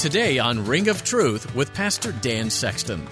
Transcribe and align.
Today 0.00 0.38
on 0.38 0.64
Ring 0.64 0.88
of 0.88 1.04
Truth 1.04 1.54
with 1.54 1.74
Pastor 1.74 2.12
Dan 2.12 2.48
Sexton. 2.48 3.06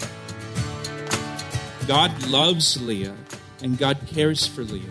God 1.87 2.27
loves 2.29 2.81
Leah 2.81 3.15
and 3.62 3.77
God 3.77 3.99
cares 4.07 4.47
for 4.47 4.62
Leah. 4.62 4.91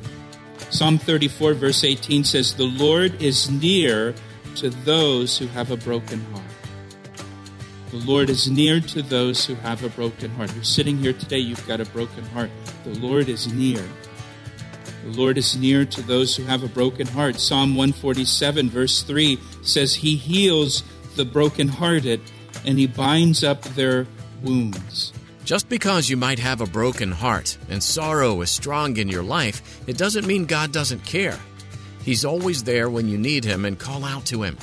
Psalm 0.70 1.00
34, 1.00 1.56
verse 1.56 1.84
18 1.84 2.24
says, 2.24 2.54
The 2.54 2.66
Lord 2.68 3.20
is 3.20 3.50
near 3.50 4.14
to 4.58 4.70
those 4.70 5.40
who 5.40 5.48
have 5.48 5.72
a 5.72 5.78
broken 5.78 6.24
heart. 6.26 6.44
The 7.90 7.98
Lord 7.98 8.30
is 8.30 8.48
near 8.48 8.80
to 8.80 9.02
those 9.02 9.48
who 9.48 9.56
have 9.56 9.84
a 9.84 9.90
broken 9.90 10.30
heart. 10.36 10.54
You're 10.54 10.64
sitting 10.64 11.00
here 11.00 11.14
today, 11.14 11.40
you've 11.40 11.68
got 11.68 11.82
a 11.82 11.86
broken 11.86 12.26
heart. 12.26 12.52
The 12.84 12.94
Lord 13.00 13.28
is 13.28 13.52
near. 13.52 13.84
The 15.04 15.18
Lord 15.18 15.40
is 15.40 15.58
near 15.58 15.84
to 15.86 16.02
those 16.04 16.36
who 16.36 16.44
have 16.44 16.64
a 16.64 16.68
broken 16.68 17.08
heart. 17.08 17.40
Psalm 17.40 17.76
147, 17.76 18.70
verse 18.70 19.02
3 19.02 19.40
says, 19.64 19.96
He 19.96 20.16
heals 20.16 20.84
the 21.18 21.26
brokenhearted 21.26 22.22
and 22.66 22.80
He 22.80 22.88
binds 22.88 23.44
up 23.44 23.62
their 23.62 24.08
wounds. 24.42 25.14
Just 25.44 25.70
because 25.70 26.10
you 26.10 26.18
might 26.18 26.40
have 26.40 26.62
a 26.62 26.66
broken 26.66 27.12
heart 27.12 27.58
and 27.70 27.82
sorrow 27.82 28.42
is 28.42 28.52
strong 28.52 28.98
in 28.98 29.08
your 29.08 29.24
life, 29.24 29.82
it 29.88 29.98
doesn't 29.98 30.28
mean 30.28 30.46
God 30.46 30.72
doesn't 30.72 31.06
care. 31.06 31.40
He's 32.04 32.26
always 32.26 32.64
there 32.64 32.90
when 32.90 33.08
you 33.08 33.18
need 33.18 33.44
Him 33.44 33.66
and 33.66 33.80
call 33.80 34.04
out 34.04 34.26
to 34.28 34.44
Him. 34.44 34.58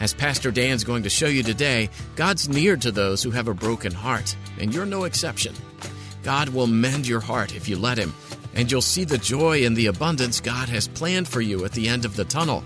As 0.00 0.14
Pastor 0.14 0.50
Dan's 0.50 0.84
going 0.84 1.02
to 1.02 1.10
show 1.10 1.26
you 1.26 1.42
today, 1.42 1.90
God's 2.14 2.48
near 2.48 2.76
to 2.76 2.92
those 2.92 3.22
who 3.22 3.30
have 3.30 3.48
a 3.48 3.54
broken 3.54 3.92
heart, 3.92 4.36
and 4.58 4.72
you're 4.72 4.86
no 4.86 5.04
exception. 5.04 5.54
God 6.22 6.50
will 6.50 6.66
mend 6.66 7.06
your 7.06 7.20
heart 7.20 7.54
if 7.54 7.68
you 7.68 7.76
let 7.76 7.98
Him, 7.98 8.14
and 8.54 8.70
you'll 8.70 8.80
see 8.80 9.04
the 9.04 9.18
joy 9.18 9.64
and 9.64 9.76
the 9.76 9.86
abundance 9.86 10.40
God 10.40 10.68
has 10.68 10.88
planned 10.88 11.28
for 11.28 11.40
you 11.40 11.64
at 11.64 11.72
the 11.72 11.88
end 11.88 12.04
of 12.04 12.16
the 12.16 12.24
tunnel. 12.24 12.64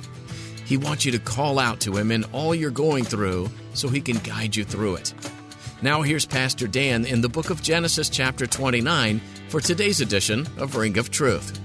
He 0.64 0.76
wants 0.76 1.04
you 1.04 1.12
to 1.12 1.18
call 1.18 1.58
out 1.58 1.80
to 1.80 1.96
Him 1.96 2.10
in 2.10 2.24
all 2.32 2.54
you're 2.54 2.70
going 2.70 3.04
through 3.04 3.50
so 3.74 3.88
He 3.88 4.00
can 4.00 4.18
guide 4.18 4.56
you 4.56 4.64
through 4.64 4.96
it. 4.96 5.14
Now, 5.82 6.02
here's 6.02 6.26
Pastor 6.26 6.66
Dan 6.66 7.04
in 7.04 7.20
the 7.20 7.28
book 7.28 7.50
of 7.50 7.62
Genesis, 7.62 8.08
chapter 8.08 8.46
29, 8.46 9.20
for 9.48 9.60
today's 9.60 10.00
edition 10.00 10.46
of 10.56 10.76
Ring 10.76 10.96
of 10.98 11.10
Truth. 11.10 11.61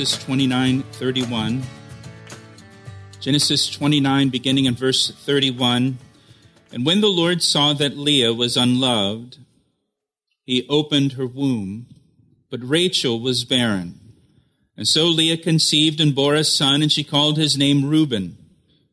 Genesis 0.00 0.24
29 0.24 0.82
31. 0.92 1.62
Genesis 3.20 3.68
29, 3.68 4.30
beginning 4.30 4.64
in 4.64 4.74
verse 4.74 5.10
31. 5.10 5.98
And 6.72 6.86
when 6.86 7.02
the 7.02 7.08
Lord 7.08 7.42
saw 7.42 7.74
that 7.74 7.98
Leah 7.98 8.32
was 8.32 8.56
unloved, 8.56 9.36
he 10.46 10.66
opened 10.70 11.12
her 11.12 11.26
womb, 11.26 11.84
but 12.48 12.66
Rachel 12.66 13.20
was 13.20 13.44
barren. 13.44 14.00
And 14.74 14.88
so 14.88 15.04
Leah 15.04 15.36
conceived 15.36 16.00
and 16.00 16.14
bore 16.14 16.34
a 16.34 16.44
son, 16.44 16.80
and 16.80 16.90
she 16.90 17.04
called 17.04 17.36
his 17.36 17.58
name 17.58 17.84
Reuben. 17.84 18.38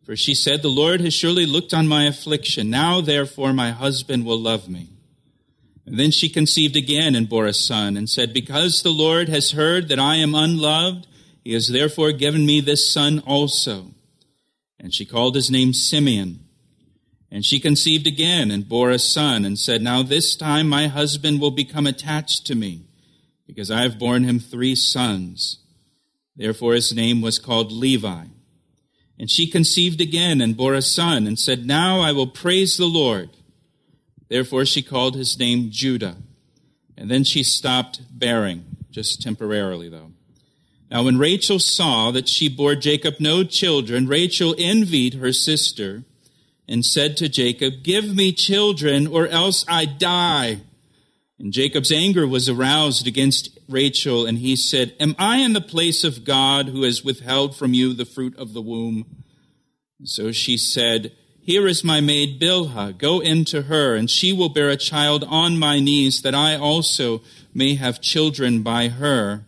For 0.03 0.17
she 0.17 0.35
said, 0.35 0.61
The 0.61 0.67
Lord 0.67 0.99
has 0.99 1.13
surely 1.13 1.45
looked 1.45 1.73
on 1.73 1.87
my 1.87 2.03
affliction. 2.03 2.69
Now, 2.69 2.99
therefore, 2.99 3.53
my 3.53 3.71
husband 3.71 4.25
will 4.25 4.41
love 4.41 4.67
me. 4.67 4.89
And 5.87 5.97
then 5.97 6.11
she 6.11 6.27
conceived 6.27 6.75
again 6.75 7.15
and 7.15 7.29
bore 7.29 7.45
a 7.45 7.53
son, 7.53 7.95
and 7.95 8.09
said, 8.09 8.33
Because 8.33 8.83
the 8.83 8.91
Lord 8.91 9.29
has 9.29 9.51
heard 9.51 9.87
that 9.87 9.97
I 9.97 10.17
am 10.17 10.35
unloved, 10.35 11.07
he 11.45 11.53
has 11.53 11.69
therefore 11.69 12.11
given 12.11 12.45
me 12.45 12.59
this 12.59 12.91
son 12.91 13.23
also. 13.25 13.91
And 14.77 14.93
she 14.93 15.05
called 15.05 15.35
his 15.35 15.49
name 15.49 15.71
Simeon. 15.71 16.41
And 17.31 17.45
she 17.45 17.61
conceived 17.61 18.05
again 18.05 18.51
and 18.51 18.67
bore 18.67 18.91
a 18.91 18.99
son, 18.99 19.45
and 19.45 19.57
said, 19.57 19.81
Now 19.81 20.03
this 20.03 20.35
time 20.35 20.67
my 20.67 20.87
husband 20.87 21.39
will 21.39 21.51
become 21.51 21.87
attached 21.87 22.45
to 22.47 22.55
me, 22.55 22.87
because 23.45 23.71
I 23.71 23.83
have 23.83 23.97
borne 23.97 24.25
him 24.25 24.39
three 24.39 24.75
sons. 24.75 25.59
Therefore 26.35 26.73
his 26.73 26.93
name 26.93 27.21
was 27.21 27.39
called 27.39 27.71
Levi. 27.71 28.25
And 29.17 29.31
she 29.31 29.47
conceived 29.47 30.01
again 30.01 30.41
and 30.41 30.57
bore 30.57 30.73
a 30.73 30.81
son, 30.81 31.25
and 31.25 31.39
said, 31.39 31.65
Now 31.65 32.01
I 32.01 32.11
will 32.11 32.27
praise 32.27 32.75
the 32.75 32.87
Lord. 32.87 33.29
Therefore 34.29 34.65
she 34.65 34.81
called 34.81 35.15
his 35.15 35.37
name 35.39 35.69
Judah. 35.71 36.17
And 36.97 37.11
then 37.11 37.23
she 37.23 37.43
stopped 37.43 38.01
bearing, 38.11 38.65
just 38.89 39.21
temporarily 39.21 39.89
though. 39.89 40.11
Now 40.89 41.03
when 41.03 41.17
Rachel 41.17 41.59
saw 41.59 42.11
that 42.11 42.27
she 42.27 42.49
bore 42.49 42.75
Jacob 42.75 43.15
no 43.19 43.43
children, 43.43 44.07
Rachel 44.07 44.55
envied 44.57 45.15
her 45.15 45.33
sister 45.33 46.03
and 46.67 46.85
said 46.85 47.17
to 47.17 47.29
Jacob, 47.29 47.83
Give 47.83 48.15
me 48.15 48.31
children 48.31 49.07
or 49.07 49.27
else 49.27 49.65
I 49.67 49.85
die. 49.85 50.61
And 51.39 51.53
Jacob's 51.53 51.91
anger 51.91 52.27
was 52.27 52.49
aroused 52.49 53.05
against 53.05 53.57
Rachel, 53.69 54.25
and 54.25 54.39
he 54.39 54.55
said, 54.55 54.95
Am 54.99 55.15
I 55.19 55.37
in 55.37 55.53
the 55.53 55.61
place 55.61 56.03
of 56.03 56.23
God 56.23 56.69
who 56.69 56.81
has 56.83 57.03
withheld 57.03 57.55
from 57.55 57.73
you 57.73 57.93
the 57.93 58.05
fruit 58.05 58.35
of 58.37 58.53
the 58.53 58.61
womb? 58.61 59.05
So 60.03 60.31
she 60.31 60.57
said, 60.57 61.11
here 61.47 61.65
is 61.65 61.81
my 61.81 62.01
maid 62.01 62.41
Bilhah. 62.41 62.97
Go 62.97 63.21
in 63.21 63.45
to 63.45 63.61
her, 63.63 63.95
and 63.95 64.11
she 64.11 64.33
will 64.33 64.49
bear 64.49 64.67
a 64.67 64.75
child 64.75 65.23
on 65.29 65.57
my 65.57 65.79
knees, 65.79 66.21
that 66.23 66.35
I 66.35 66.57
also 66.57 67.21
may 67.53 67.75
have 67.75 68.01
children 68.01 68.63
by 68.63 68.89
her. 68.89 69.45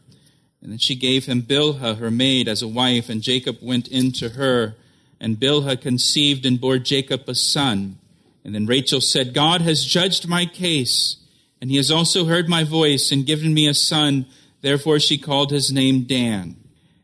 And 0.61 0.71
then 0.71 0.77
she 0.77 0.95
gave 0.95 1.25
him 1.25 1.41
Bilhah, 1.41 1.97
her 1.97 2.09
maid, 2.09 2.47
as 2.47 2.61
a 2.61 2.69
wife, 2.69 3.09
and 3.09 3.21
Jacob 3.21 3.57
went 3.61 3.89
in 3.89 4.13
to 4.13 4.29
her. 4.29 4.77
And 5.19 5.41
Bilhah 5.41 5.81
conceived 5.81 6.45
and 6.45 6.61
bore 6.61 6.77
Jacob 6.77 7.27
a 7.27 7.35
son. 7.35 7.97
And 8.45 8.55
then 8.55 8.65
Rachel 8.65 9.01
said, 9.01 9.33
God 9.33 9.59
has 9.63 9.83
judged 9.83 10.25
my 10.25 10.45
case, 10.45 11.17
and 11.59 11.69
he 11.69 11.75
has 11.75 11.91
also 11.91 12.23
heard 12.23 12.47
my 12.47 12.63
voice 12.63 13.11
and 13.11 13.25
given 13.25 13.53
me 13.53 13.67
a 13.67 13.73
son. 13.73 14.25
Therefore 14.61 15.01
she 15.01 15.17
called 15.17 15.51
his 15.51 15.69
name 15.69 16.03
Dan. 16.03 16.55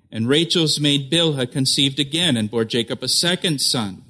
And 0.09 0.29
Rachel's 0.29 0.79
maid 0.79 1.11
Bilhah 1.11 1.51
conceived 1.51 1.99
again 1.99 2.37
and 2.37 2.49
bore 2.49 2.63
Jacob 2.63 3.03
a 3.03 3.09
second 3.09 3.59
son. 3.59 4.04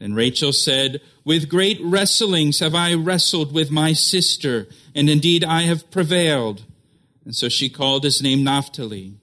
Then 0.00 0.14
Rachel 0.14 0.52
said, 0.52 1.02
With 1.24 1.50
great 1.50 1.78
wrestlings 1.82 2.58
have 2.60 2.74
I 2.74 2.94
wrestled 2.94 3.52
with 3.52 3.70
my 3.70 3.92
sister, 3.92 4.66
and 4.94 5.08
indeed 5.08 5.44
I 5.44 5.62
have 5.62 5.90
prevailed. 5.90 6.64
And 7.24 7.36
so 7.36 7.48
she 7.50 7.68
called 7.68 8.02
his 8.02 8.22
name 8.22 8.42
Naphtali. 8.42 9.14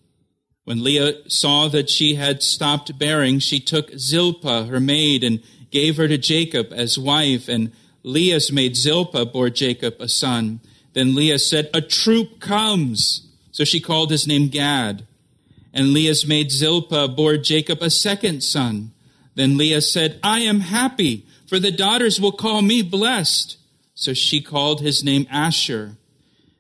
When 0.64 0.84
Leah 0.84 1.30
saw 1.30 1.68
that 1.70 1.90
she 1.90 2.16
had 2.16 2.44
stopped 2.44 3.00
bearing, 3.00 3.40
she 3.40 3.60
took 3.60 3.90
Zilpah, 3.98 4.66
her 4.66 4.80
maid, 4.80 5.24
and 5.24 5.42
gave 5.72 5.98
her 5.98 6.08
to 6.08 6.18
Jacob 6.18 6.68
as 6.72 7.00
wife, 7.00 7.50
and 7.50 7.72
Leah's 8.04 8.52
maid 8.52 8.78
Zilpah 8.78 9.26
bore 9.26 9.50
Jacob 9.50 9.96
a 10.00 10.08
son. 10.08 10.60
Then 10.94 11.16
Leah 11.16 11.40
said, 11.40 11.70
A 11.74 11.82
troop 11.82 12.40
comes. 12.40 13.28
So 13.52 13.64
she 13.64 13.80
called 13.80 14.12
his 14.12 14.28
name 14.28 14.50
Gad. 14.50 15.08
And 15.74 15.92
Leah's 15.92 16.28
maid 16.28 16.52
Zilpah 16.52 17.08
bore 17.08 17.38
Jacob 17.38 17.82
a 17.82 17.90
second 17.90 18.42
son. 18.42 18.92
Then 19.38 19.56
Leah 19.56 19.82
said, 19.82 20.20
I 20.24 20.40
am 20.40 20.62
happy, 20.62 21.28
for 21.46 21.60
the 21.60 21.72
daughters 21.72 22.20
will 22.20 22.32
call 22.32 22.64
me 22.64 22.82
blessed. 22.82 23.58
So 23.94 24.16
she 24.16 24.42
called 24.42 24.82
his 24.82 25.04
name 25.04 25.28
Asher. 25.30 25.96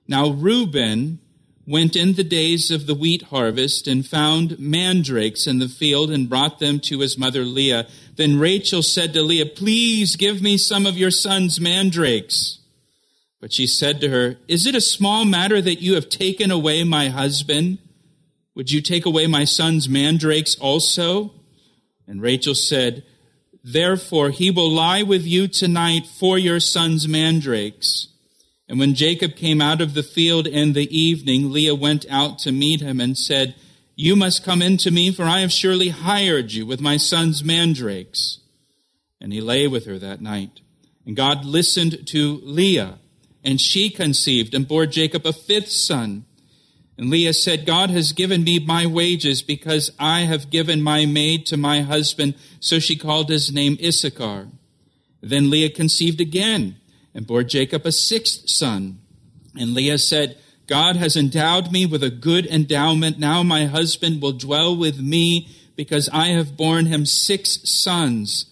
Now 0.07 0.29
Reuben 0.29 1.17
went 1.65 1.95
in 1.95 2.13
the 2.13 2.23
days 2.23 2.69
of 2.69 2.85
the 2.85 2.93
wheat 2.93 3.23
harvest 3.23 3.87
and 3.87 4.05
found 4.05 4.59
mandrakes 4.59 5.47
in 5.47 5.57
the 5.57 5.67
field 5.67 6.11
and 6.11 6.29
brought 6.29 6.59
them 6.59 6.79
to 6.81 6.99
his 6.99 7.17
mother 7.17 7.43
Leah. 7.43 7.87
Then 8.15 8.37
Rachel 8.37 8.83
said 8.83 9.11
to 9.13 9.23
Leah, 9.23 9.47
Please 9.47 10.15
give 10.15 10.43
me 10.43 10.55
some 10.55 10.85
of 10.85 10.99
your 10.99 11.11
son's 11.11 11.59
mandrakes. 11.59 12.59
But 13.41 13.53
she 13.53 13.65
said 13.65 13.99
to 14.01 14.09
her, 14.09 14.37
Is 14.47 14.67
it 14.67 14.75
a 14.75 14.81
small 14.81 15.25
matter 15.25 15.63
that 15.63 15.81
you 15.81 15.95
have 15.95 16.09
taken 16.09 16.51
away 16.51 16.83
my 16.83 17.09
husband? 17.09 17.79
Would 18.53 18.69
you 18.69 18.81
take 18.81 19.07
away 19.07 19.25
my 19.25 19.45
son's 19.45 19.89
mandrakes 19.89 20.55
also? 20.59 21.33
And 22.07 22.21
Rachel 22.21 22.55
said, 22.55 23.03
Therefore 23.63 24.29
he 24.29 24.49
will 24.49 24.71
lie 24.71 25.03
with 25.03 25.25
you 25.25 25.47
tonight 25.47 26.07
for 26.07 26.37
your 26.37 26.59
son's 26.59 27.07
mandrakes. 27.07 28.07
And 28.69 28.79
when 28.79 28.95
Jacob 28.95 29.35
came 29.35 29.61
out 29.61 29.81
of 29.81 29.93
the 29.93 30.03
field 30.03 30.47
in 30.47 30.73
the 30.73 30.97
evening, 30.97 31.51
Leah 31.51 31.75
went 31.75 32.05
out 32.09 32.39
to 32.39 32.51
meet 32.51 32.81
him 32.81 32.99
and 32.99 33.17
said, 33.17 33.55
You 33.95 34.15
must 34.15 34.43
come 34.43 34.61
in 34.61 34.77
to 34.77 34.91
me, 34.91 35.11
for 35.11 35.23
I 35.23 35.39
have 35.39 35.51
surely 35.51 35.89
hired 35.89 36.51
you 36.51 36.65
with 36.65 36.81
my 36.81 36.97
son's 36.97 37.43
mandrakes. 37.43 38.39
And 39.19 39.33
he 39.33 39.41
lay 39.41 39.67
with 39.67 39.85
her 39.85 39.97
that 39.99 40.21
night. 40.21 40.61
And 41.05 41.15
God 41.15 41.45
listened 41.45 42.07
to 42.07 42.41
Leah, 42.43 42.99
and 43.43 43.61
she 43.61 43.89
conceived 43.89 44.53
and 44.53 44.67
bore 44.67 44.85
Jacob 44.85 45.25
a 45.25 45.31
fifth 45.31 45.71
son. 45.71 46.25
And 46.97 47.11
Leah 47.11 47.33
said, 47.33 47.67
God 47.67 47.91
has 47.91 48.11
given 48.11 48.43
me 48.43 48.57
my 48.59 48.87
wages 48.87 49.43
because 49.43 49.91
I 49.99 50.21
have 50.21 50.49
given 50.49 50.81
my 50.81 51.05
maid 51.05 51.45
to 51.47 51.57
my 51.57 51.81
husband. 51.81 52.33
So 52.59 52.79
she 52.79 52.95
called 52.95 53.29
his 53.29 53.51
name 53.51 53.77
Issachar. 53.83 54.47
Then 55.21 55.49
Leah 55.49 55.69
conceived 55.69 56.19
again 56.19 56.77
and 57.13 57.27
bore 57.27 57.43
Jacob 57.43 57.85
a 57.85 57.91
sixth 57.91 58.49
son. 58.49 58.99
And 59.55 59.73
Leah 59.73 59.99
said, 59.99 60.37
God 60.65 60.95
has 60.95 61.15
endowed 61.15 61.71
me 61.71 61.85
with 61.85 62.03
a 62.03 62.09
good 62.09 62.47
endowment. 62.47 63.19
Now 63.19 63.43
my 63.43 63.65
husband 63.65 64.21
will 64.21 64.33
dwell 64.33 64.75
with 64.75 64.99
me 64.99 65.47
because 65.75 66.09
I 66.11 66.27
have 66.27 66.57
borne 66.57 66.87
him 66.87 67.05
six 67.05 67.59
sons. 67.63 68.45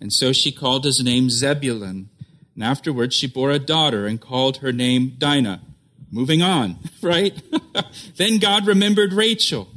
And 0.00 0.12
so 0.12 0.32
she 0.32 0.50
called 0.50 0.84
his 0.84 1.02
name 1.02 1.30
Zebulun. 1.30 2.10
And 2.54 2.64
afterwards 2.64 3.14
she 3.14 3.28
bore 3.28 3.52
a 3.52 3.60
daughter 3.60 4.06
and 4.06 4.20
called 4.20 4.58
her 4.58 4.72
name 4.72 5.14
Dinah. 5.18 5.62
Moving 6.12 6.42
on, 6.42 6.76
right? 7.02 7.40
then 8.16 8.38
God 8.38 8.66
remembered 8.66 9.14
Rachel, 9.14 9.68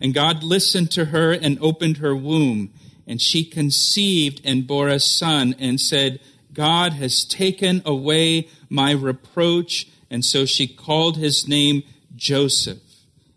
and 0.00 0.12
God 0.12 0.42
listened 0.42 0.90
to 0.92 1.06
her 1.06 1.32
and 1.32 1.56
opened 1.60 1.98
her 1.98 2.14
womb, 2.14 2.70
and 3.06 3.22
she 3.22 3.44
conceived 3.44 4.40
and 4.44 4.66
bore 4.66 4.88
a 4.88 4.98
son 4.98 5.54
and 5.58 5.80
said, 5.80 6.20
God 6.52 6.94
has 6.94 7.24
taken 7.24 7.82
away 7.84 8.48
my 8.68 8.92
reproach. 8.92 9.88
And 10.10 10.24
so 10.24 10.46
she 10.46 10.66
called 10.66 11.16
his 11.16 11.46
name 11.48 11.82
Joseph 12.14 12.78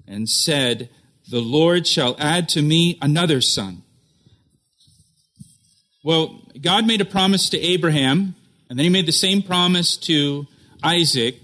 and 0.08 0.30
said, 0.30 0.90
The 1.30 1.42
Lord 1.42 1.88
shall 1.88 2.16
add 2.20 2.48
to 2.50 2.62
me 2.62 2.98
another 3.02 3.42
son. 3.42 3.84
Well, 6.04 6.42
God 6.62 6.88
made 6.88 7.02
a 7.02 7.06
promise 7.06 7.50
to 7.50 7.60
Abraham, 7.60 8.36
and 8.70 8.80
then 8.80 8.86
he 8.86 8.90
made 8.90 9.08
the 9.08 9.12
same 9.12 9.42
promise 9.42 9.98
to 9.98 10.48
Isaac, 10.84 11.36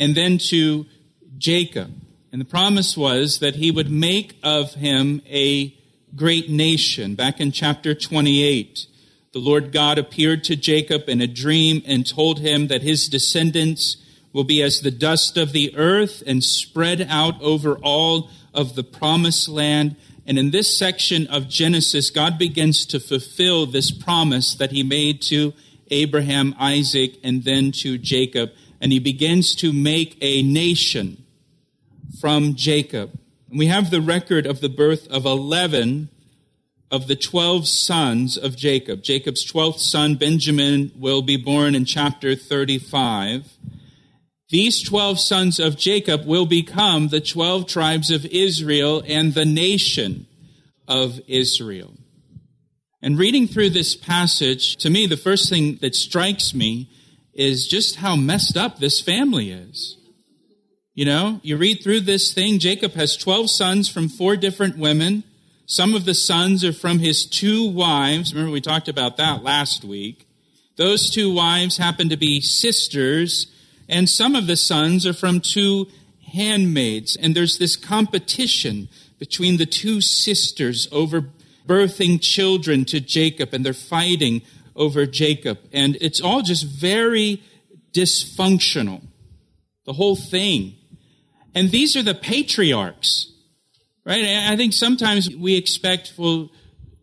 and 0.00 0.16
then 0.16 0.38
to 0.38 0.86
Jacob. 1.38 1.92
And 2.32 2.40
the 2.40 2.46
promise 2.46 2.96
was 2.96 3.38
that 3.40 3.56
he 3.56 3.70
would 3.70 3.90
make 3.90 4.36
of 4.42 4.74
him 4.74 5.20
a 5.28 5.76
great 6.16 6.48
nation. 6.48 7.14
Back 7.14 7.38
in 7.38 7.52
chapter 7.52 7.94
28, 7.94 8.86
the 9.32 9.38
Lord 9.38 9.72
God 9.72 9.98
appeared 9.98 10.42
to 10.44 10.56
Jacob 10.56 11.08
in 11.08 11.20
a 11.20 11.26
dream 11.26 11.82
and 11.86 12.06
told 12.06 12.40
him 12.40 12.68
that 12.68 12.82
his 12.82 13.08
descendants 13.08 13.98
will 14.32 14.44
be 14.44 14.62
as 14.62 14.80
the 14.80 14.90
dust 14.90 15.36
of 15.36 15.52
the 15.52 15.76
earth 15.76 16.22
and 16.26 16.42
spread 16.42 17.06
out 17.08 17.40
over 17.42 17.76
all 17.78 18.30
of 18.54 18.74
the 18.76 18.84
promised 18.84 19.48
land. 19.48 19.96
And 20.26 20.38
in 20.38 20.50
this 20.50 20.76
section 20.76 21.26
of 21.26 21.48
Genesis, 21.48 22.10
God 22.10 22.38
begins 22.38 22.86
to 22.86 23.00
fulfill 23.00 23.66
this 23.66 23.90
promise 23.90 24.54
that 24.54 24.70
he 24.70 24.82
made 24.82 25.20
to 25.22 25.52
Abraham, 25.90 26.54
Isaac, 26.58 27.18
and 27.22 27.42
then 27.44 27.72
to 27.72 27.98
Jacob 27.98 28.52
and 28.80 28.92
he 28.92 28.98
begins 28.98 29.54
to 29.56 29.72
make 29.72 30.16
a 30.20 30.42
nation 30.42 31.24
from 32.20 32.54
Jacob. 32.54 33.18
And 33.48 33.58
we 33.58 33.66
have 33.66 33.90
the 33.90 34.00
record 34.00 34.46
of 34.46 34.60
the 34.60 34.68
birth 34.68 35.06
of 35.08 35.26
11 35.26 36.08
of 36.90 37.06
the 37.06 37.16
12 37.16 37.68
sons 37.68 38.36
of 38.36 38.56
Jacob. 38.56 39.02
Jacob's 39.02 39.50
12th 39.50 39.78
son, 39.78 40.16
Benjamin, 40.16 40.90
will 40.98 41.22
be 41.22 41.36
born 41.36 41.74
in 41.74 41.84
chapter 41.84 42.34
35. 42.34 43.46
These 44.48 44.82
12 44.82 45.20
sons 45.20 45.60
of 45.60 45.76
Jacob 45.76 46.26
will 46.26 46.46
become 46.46 47.08
the 47.08 47.20
12 47.20 47.66
tribes 47.68 48.10
of 48.10 48.26
Israel 48.26 49.02
and 49.06 49.32
the 49.32 49.44
nation 49.44 50.26
of 50.88 51.20
Israel. 51.28 51.94
And 53.00 53.16
reading 53.16 53.46
through 53.46 53.70
this 53.70 53.94
passage, 53.94 54.76
to 54.78 54.90
me, 54.90 55.06
the 55.06 55.16
first 55.16 55.48
thing 55.48 55.76
that 55.76 55.94
strikes 55.94 56.52
me 56.52 56.90
is 57.34 57.66
just 57.66 57.96
how 57.96 58.16
messed 58.16 58.56
up 58.56 58.78
this 58.78 59.00
family 59.00 59.50
is. 59.50 59.96
You 60.94 61.04
know, 61.04 61.40
you 61.42 61.56
read 61.56 61.82
through 61.82 62.00
this 62.00 62.34
thing, 62.34 62.58
Jacob 62.58 62.92
has 62.92 63.16
12 63.16 63.48
sons 63.48 63.88
from 63.88 64.08
four 64.08 64.36
different 64.36 64.76
women. 64.76 65.24
Some 65.66 65.94
of 65.94 66.04
the 66.04 66.14
sons 66.14 66.64
are 66.64 66.72
from 66.72 66.98
his 66.98 67.24
two 67.24 67.70
wives. 67.70 68.34
Remember, 68.34 68.52
we 68.52 68.60
talked 68.60 68.88
about 68.88 69.16
that 69.16 69.42
last 69.42 69.84
week. 69.84 70.26
Those 70.76 71.10
two 71.10 71.32
wives 71.32 71.76
happen 71.76 72.08
to 72.08 72.16
be 72.16 72.40
sisters, 72.40 73.46
and 73.88 74.08
some 74.08 74.34
of 74.34 74.46
the 74.46 74.56
sons 74.56 75.06
are 75.06 75.12
from 75.12 75.40
two 75.40 75.86
handmaids. 76.32 77.16
And 77.16 77.34
there's 77.34 77.58
this 77.58 77.76
competition 77.76 78.88
between 79.18 79.58
the 79.58 79.66
two 79.66 80.00
sisters 80.00 80.88
over 80.90 81.26
birthing 81.66 82.20
children 82.20 82.84
to 82.86 83.00
Jacob, 83.00 83.54
and 83.54 83.64
they're 83.64 83.72
fighting 83.72 84.42
over 84.80 85.06
Jacob. 85.06 85.58
And 85.72 85.96
it's 86.00 86.20
all 86.20 86.42
just 86.42 86.64
very 86.64 87.42
dysfunctional, 87.92 89.02
the 89.84 89.92
whole 89.92 90.16
thing. 90.16 90.74
And 91.54 91.70
these 91.70 91.96
are 91.96 92.02
the 92.02 92.14
patriarchs, 92.14 93.30
right? 94.04 94.24
I 94.24 94.56
think 94.56 94.72
sometimes 94.72 95.28
we 95.36 95.56
expect, 95.56 96.14
well, 96.16 96.50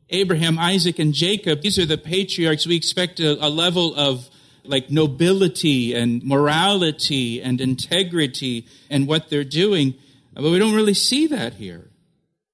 Abraham, 0.10 0.58
Isaac, 0.58 1.00
and 1.00 1.14
Jacob, 1.14 1.62
these 1.62 1.78
are 1.78 1.86
the 1.86 1.98
patriarchs. 1.98 2.66
We 2.66 2.76
expect 2.76 3.20
a, 3.20 3.46
a 3.46 3.50
level 3.50 3.94
of 3.96 4.28
like 4.64 4.90
nobility 4.90 5.94
and 5.94 6.24
morality 6.24 7.42
and 7.42 7.62
integrity 7.62 8.66
and 8.90 9.08
what 9.08 9.30
they're 9.30 9.44
doing. 9.44 9.94
But 10.34 10.44
we 10.44 10.60
don't 10.60 10.76
really 10.76 10.94
see 10.94 11.28
that 11.28 11.54
here. 11.54 11.90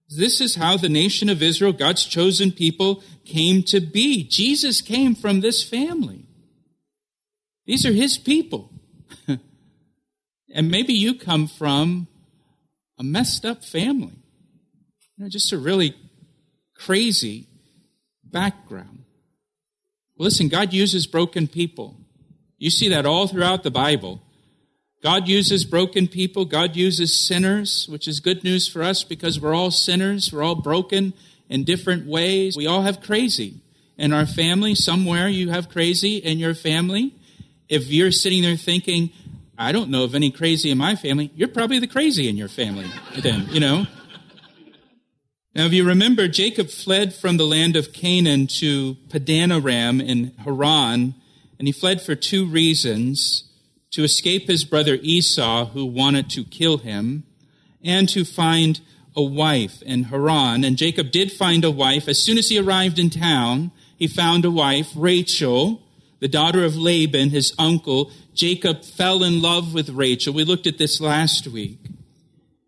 This 0.10 0.42
is 0.42 0.56
how 0.56 0.78
the 0.78 0.90
nation 0.90 1.30
of 1.30 1.42
Israel, 1.42 1.74
God's 1.74 2.06
chosen 2.06 2.52
people, 2.52 3.04
came 3.26 3.64
to 3.64 3.80
be. 3.80 4.24
Jesus 4.24 4.82
came 4.82 5.16
from 5.16 5.42
this 5.42 5.64
family. 5.64 6.26
These 7.66 7.86
are 7.86 7.94
his 7.94 8.18
people. 8.18 8.70
and 10.54 10.70
maybe 10.70 10.94
you 10.94 11.18
come 11.18 11.48
from 11.48 12.08
a 12.98 13.04
messed 13.04 13.46
up 13.46 13.64
family. 13.64 14.18
You 15.18 15.24
know, 15.24 15.30
just 15.30 15.54
a 15.54 15.58
really 15.58 15.96
crazy 16.76 17.48
background. 18.24 19.04
listen, 20.18 20.48
God 20.48 20.74
uses 20.74 21.08
broken 21.08 21.48
people. 21.48 21.98
You 22.58 22.70
see 22.70 22.90
that 22.90 23.06
all 23.06 23.28
throughout 23.28 23.64
the 23.64 23.72
Bible. 23.72 24.22
God 25.02 25.28
uses 25.28 25.66
broken 25.66 26.08
people. 26.08 26.46
God 26.46 26.78
uses 26.78 27.28
sinners, 27.28 27.88
which 27.90 28.08
is 28.08 28.22
good 28.22 28.44
news 28.44 28.70
for 28.70 28.82
us 28.82 29.04
because 29.04 29.40
we're 29.40 29.54
all 29.54 29.70
sinners. 29.70 30.32
We're 30.32 30.44
all 30.44 30.56
broken 30.56 31.14
in 31.54 31.64
different 31.64 32.08
ways. 32.08 32.58
We 32.58 32.66
all 32.66 32.82
have 32.82 33.00
crazy 33.00 33.62
in 33.96 34.12
our 34.12 34.26
family. 34.26 34.74
Somewhere 34.74 35.28
you 35.28 35.52
have 35.52 35.70
crazy 35.70 36.18
in 36.18 36.40
your 36.40 36.56
family. 36.56 37.14
If 37.70 37.90
you're 37.90 38.12
sitting 38.12 38.42
there 38.42 38.58
thinking, 38.58 39.12
I 39.56 39.72
don't 39.72 39.92
know 39.92 40.04
of 40.04 40.16
any 40.16 40.32
crazy 40.32 40.72
in 40.72 40.80
my 40.80 40.96
family, 40.96 41.32
you're 41.36 41.48
probably 41.48 41.78
the 41.78 41.88
crazy 41.88 42.28
in 42.28 42.38
your 42.38 42.48
family 42.48 42.88
then, 43.22 43.48
you 43.52 43.60
know. 43.60 43.86
Now, 45.56 45.66
if 45.66 45.74
you 45.74 45.86
remember, 45.86 46.28
Jacob 46.28 46.70
fled 46.70 47.14
from 47.14 47.38
the 47.38 47.46
land 47.46 47.76
of 47.76 47.94
Canaan 47.94 48.48
to 48.58 48.96
Padanaram 49.10 50.04
in 50.04 50.32
Haran, 50.40 51.14
and 51.60 51.68
he 51.68 51.72
fled 51.72 52.02
for 52.02 52.16
two 52.16 52.48
reasons 52.48 53.44
to 53.92 54.04
escape 54.04 54.48
his 54.48 54.66
brother 54.66 54.98
Esau, 55.04 55.68
who 55.68 55.86
wanted 55.86 56.32
to 56.32 56.44
kill 56.44 56.80
him, 56.80 57.26
and 57.84 58.10
to 58.10 58.26
find 58.26 58.82
a 59.16 59.24
wife 59.24 59.82
in 59.84 60.04
Haran. 60.06 60.64
And 60.64 60.78
Jacob 60.78 61.12
did 61.12 61.32
find 61.32 61.64
a 61.64 61.72
wife. 61.72 62.08
As 62.08 62.22
soon 62.22 62.38
as 62.38 62.50
he 62.50 62.60
arrived 62.60 63.00
in 63.00 63.10
town, 63.10 63.72
he 63.98 64.08
found 64.08 64.46
a 64.46 64.52
wife, 64.52 64.92
Rachel, 64.96 65.82
the 66.20 66.28
daughter 66.28 66.64
of 66.64 66.76
Laban, 66.76 67.30
his 67.30 67.54
uncle. 67.60 68.12
Jacob 68.34 68.84
fell 68.84 69.24
in 69.24 69.42
love 69.42 69.74
with 69.74 69.90
Rachel. 69.90 70.34
We 70.34 70.44
looked 70.44 70.68
at 70.68 70.78
this 70.78 71.00
last 71.00 71.48
week. 71.48 71.80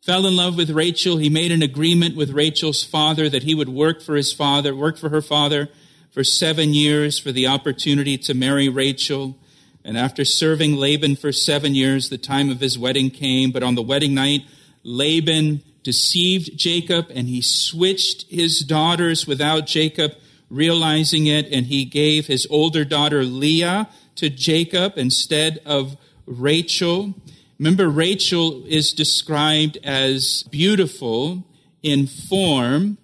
Fell 0.01 0.27
in 0.27 0.35
love 0.35 0.55
with 0.55 0.69
Rachel. 0.69 1.17
He 1.17 1.29
made 1.29 1.51
an 1.51 1.63
agreement 1.63 2.15
with 2.15 2.29
Rachel's 2.29 2.83
father 2.83 3.27
that 3.27 3.43
he 3.43 3.55
would 3.55 3.69
work 3.69 4.03
for 4.03 4.15
his 4.15 4.31
father, 4.31 4.75
work 4.75 4.97
for 4.97 5.09
her 5.09 5.21
father 5.21 5.69
for 6.11 6.23
seven 6.23 6.73
years 6.73 7.17
for 7.17 7.31
the 7.31 7.47
opportunity 7.47 8.17
to 8.19 8.33
marry 8.33 8.69
Rachel. 8.69 9.35
And 9.83 9.97
after 9.97 10.23
serving 10.23 10.75
Laban 10.75 11.15
for 11.15 11.31
seven 11.31 11.75
years, 11.75 12.09
the 12.09 12.17
time 12.17 12.49
of 12.49 12.59
his 12.59 12.77
wedding 12.77 13.09
came. 13.09 13.51
But 13.51 13.63
on 13.63 13.75
the 13.75 13.81
wedding 13.81 14.13
night, 14.13 14.43
Laban 14.83 15.61
deceived 15.85 16.57
Jacob 16.57 17.05
and 17.13 17.29
he 17.29 17.41
switched 17.41 18.25
his 18.29 18.61
daughters 18.61 19.27
without 19.27 19.67
Jacob 19.67 20.13
realizing 20.49 21.27
it. 21.27 21.47
And 21.51 21.67
he 21.67 21.85
gave 21.85 22.25
his 22.25 22.47
older 22.49 22.83
daughter 22.83 23.23
Leah 23.23 23.87
to 24.15 24.29
Jacob 24.29 24.93
instead 24.97 25.59
of 25.63 25.95
Rachel. 26.25 27.13
Remember, 27.59 27.87
Rachel 27.87 28.65
is 28.65 28.91
described 28.93 29.77
as 29.83 30.43
beautiful 30.49 31.45
in 31.83 32.07
form 32.07 32.97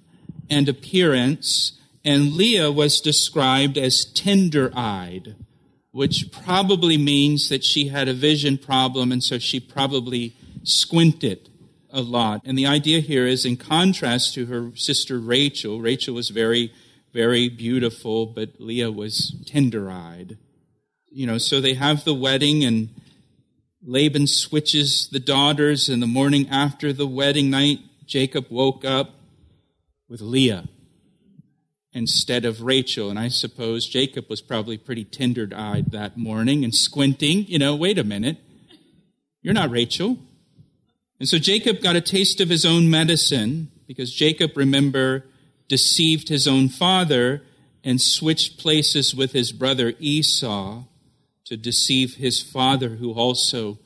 and 0.50 0.68
appearance, 0.68 1.74
and 2.04 2.34
Leah 2.34 2.72
was 2.72 3.00
described 3.00 3.78
as 3.78 4.06
tender 4.06 4.72
eyed, 4.76 5.36
which 5.92 6.32
probably 6.32 6.98
means 6.98 7.48
that 7.50 7.64
she 7.64 7.90
had 7.90 8.10
a 8.10 8.14
vision 8.14 8.58
problem, 8.58 9.12
and 9.12 9.24
so 9.24 9.38
she 9.38 9.60
probably 9.60 10.36
squinted 10.64 11.51
a 11.92 12.02
lot. 12.02 12.42
And 12.46 12.58
the 12.58 12.66
idea 12.66 13.00
here 13.00 13.26
is 13.26 13.46
in 13.46 13.58
contrast 13.58 14.34
to 14.36 14.46
her 14.48 14.72
sister 14.76 15.20
Rachel. 15.20 15.80
Rachel 15.80 16.16
was 16.16 16.30
very, 16.30 16.74
very 17.14 17.50
beautiful, 17.50 18.26
but 18.26 18.60
Leah 18.60 18.92
was 18.92 19.36
tender 19.46 19.90
eyed. 19.92 20.38
You 21.10 21.28
know, 21.28 21.38
so 21.38 21.60
they 21.60 21.74
have 21.74 22.06
the 22.06 22.14
wedding 22.14 22.64
and 22.64 22.90
Laban 23.84 24.28
switches 24.28 25.10
the 25.12 25.20
daughters, 25.20 25.90
and 25.90 26.04
the 26.04 26.08
morning 26.08 26.48
after 26.50 26.94
the 26.94 27.08
wedding 27.08 27.50
night, 27.50 27.80
Jacob 28.06 28.46
woke 28.52 28.86
up 28.86 29.16
with 30.08 30.22
Leah 30.22 30.68
instead 31.92 32.46
of 32.46 32.62
Rachel. 32.62 33.10
And 33.10 33.18
I 33.18 33.30
suppose 33.30 33.88
Jacob 33.88 34.30
was 34.30 34.42
probably 34.42 34.78
pretty 34.78 35.04
tender 35.04 35.50
eyed 35.56 35.92
that 35.92 36.16
morning 36.16 36.64
and 36.64 36.76
squinting, 36.76 37.48
you 37.48 37.58
know, 37.58 37.76
wait 37.76 37.98
a 37.98 38.04
minute, 38.04 38.38
you're 39.42 39.54
not 39.54 39.72
Rachel. 39.72 40.20
And 41.22 41.30
so 41.30 41.38
Jacob 41.38 41.82
got 41.82 41.96
a 41.96 42.02
taste 42.02 42.42
of 42.42 42.50
his 42.50 42.66
own 42.66 42.90
medicine 42.90 43.70
because 43.86 44.12
Jacob, 44.12 44.58
remember, 44.58 45.24
deceived 45.68 46.30
his 46.30 46.48
own 46.48 46.68
father 46.68 47.44
and 47.84 48.02
switched 48.02 48.58
places 48.58 49.14
with 49.14 49.32
his 49.32 49.52
brother 49.52 49.94
Esau 50.00 50.86
to 51.46 51.58
deceive 51.58 52.16
his 52.16 52.42
father, 52.42 52.96
who 52.96 53.14
also 53.14 53.78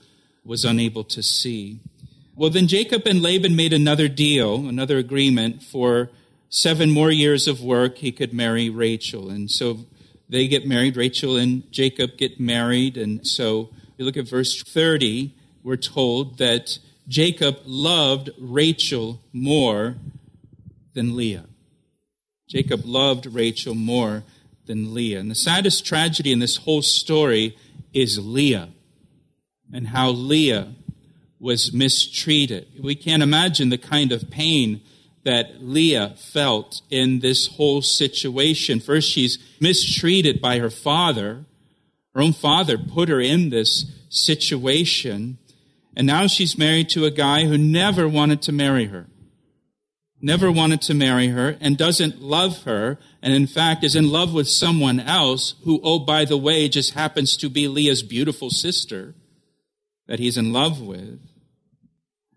was 0.45 0.63
unable 0.63 1.03
to 1.03 1.21
see. 1.21 1.81
Well, 2.37 2.51
then 2.51 2.67
Jacob 2.67 3.05
and 3.05 3.21
Laban 3.21 3.53
made 3.53 3.73
another 3.73 4.07
deal, 4.07 4.69
another 4.69 4.97
agreement 4.97 5.61
for 5.61 6.11
seven 6.47 6.89
more 6.89 7.11
years 7.11 7.49
of 7.49 7.61
work. 7.61 7.97
He 7.97 8.13
could 8.13 8.33
marry 8.33 8.69
Rachel. 8.69 9.29
And 9.29 9.51
so 9.51 9.79
they 10.29 10.47
get 10.47 10.65
married. 10.65 10.95
Rachel 10.95 11.35
and 11.35 11.69
Jacob 11.69 12.15
get 12.15 12.39
married. 12.39 12.95
And 12.95 13.27
so 13.27 13.71
you 13.97 14.05
look 14.05 14.15
at 14.15 14.25
verse 14.25 14.63
30, 14.63 15.35
we're 15.63 15.75
told 15.75 16.37
that 16.37 16.79
Jacob 17.07 17.59
loved 17.65 18.31
Rachel 18.39 19.21
more 19.31 19.95
than 20.93 21.15
Leah. 21.15 21.45
Jacob 22.49 22.81
loved 22.85 23.25
Rachel 23.25 23.75
more 23.75 24.23
than 24.65 24.93
Leah. 24.93 25.19
And 25.19 25.29
the 25.29 25.35
saddest 25.35 25.85
tragedy 25.85 26.31
in 26.31 26.39
this 26.39 26.57
whole 26.57 26.81
story 26.81 27.57
is 27.93 28.19
Leah 28.19 28.69
and 29.73 29.87
how 29.87 30.09
Leah 30.09 30.73
was 31.39 31.73
mistreated. 31.73 32.67
We 32.81 32.95
can't 32.95 33.23
imagine 33.23 33.69
the 33.69 33.77
kind 33.77 34.11
of 34.11 34.29
pain 34.29 34.81
that 35.23 35.63
Leah 35.63 36.15
felt 36.17 36.81
in 36.89 37.19
this 37.19 37.47
whole 37.47 37.81
situation. 37.81 38.79
First, 38.79 39.09
she's 39.09 39.39
mistreated 39.59 40.39
by 40.39 40.59
her 40.59 40.69
father. 40.69 41.45
Her 42.13 42.21
own 42.21 42.33
father 42.33 42.77
put 42.77 43.09
her 43.09 43.19
in 43.19 43.49
this 43.49 43.85
situation. 44.09 45.37
And 45.95 46.05
now 46.07 46.27
she's 46.27 46.57
married 46.57 46.89
to 46.89 47.05
a 47.05 47.11
guy 47.11 47.45
who 47.45 47.57
never 47.57 48.07
wanted 48.07 48.41
to 48.43 48.51
marry 48.51 48.85
her 48.85 49.07
never 50.25 50.51
wanted 50.51 50.81
to 50.81 50.93
marry 50.93 51.27
her 51.27 51.55
and 51.61 51.77
doesn't 51.77 52.19
love 52.19 52.63
her, 52.63 52.97
and 53.21 53.31
in 53.31 53.45
fact 53.45 53.83
is 53.83 53.95
in 53.95 54.09
love 54.09 54.33
with 54.33 54.49
someone 54.49 54.99
else 54.99 55.53
who, 55.63 55.79
oh, 55.83 55.99
by 55.99 56.25
the 56.25 56.37
way, 56.37 56.67
just 56.67 56.95
happens 56.95 57.37
to 57.37 57.47
be 57.47 57.67
Leah's 57.67 58.01
beautiful 58.01 58.49
sister 58.49 59.13
that 60.07 60.17
he's 60.17 60.35
in 60.35 60.51
love 60.51 60.81
with. 60.81 61.19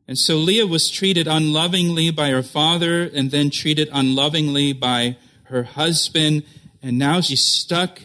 And 0.06 0.18
so 0.18 0.36
Leah 0.36 0.66
was 0.66 0.90
treated 0.90 1.26
unlovingly 1.26 2.10
by 2.10 2.28
her 2.28 2.42
father 2.42 3.04
and 3.04 3.30
then 3.30 3.48
treated 3.50 3.88
unlovingly 3.90 4.74
by 4.74 5.16
her 5.44 5.62
husband. 5.62 6.44
And 6.82 6.98
now 6.98 7.20
she's 7.20 7.44
stuck 7.44 8.02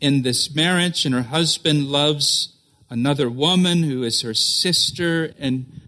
in 0.00 0.22
this 0.22 0.54
marriage 0.54 1.04
and 1.04 1.14
her 1.14 1.22
husband 1.22 1.86
loves 1.86 2.56
another 2.90 3.30
woman 3.30 3.82
who 3.82 4.02
is 4.02 4.20
her 4.22 4.34
sister. 4.34 5.32
And, 5.38 5.80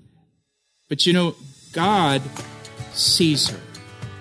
but 0.89 1.05
you 1.05 1.13
know, 1.13 1.35
God 1.73 2.23
sees 2.95 3.49
her. 3.49 3.61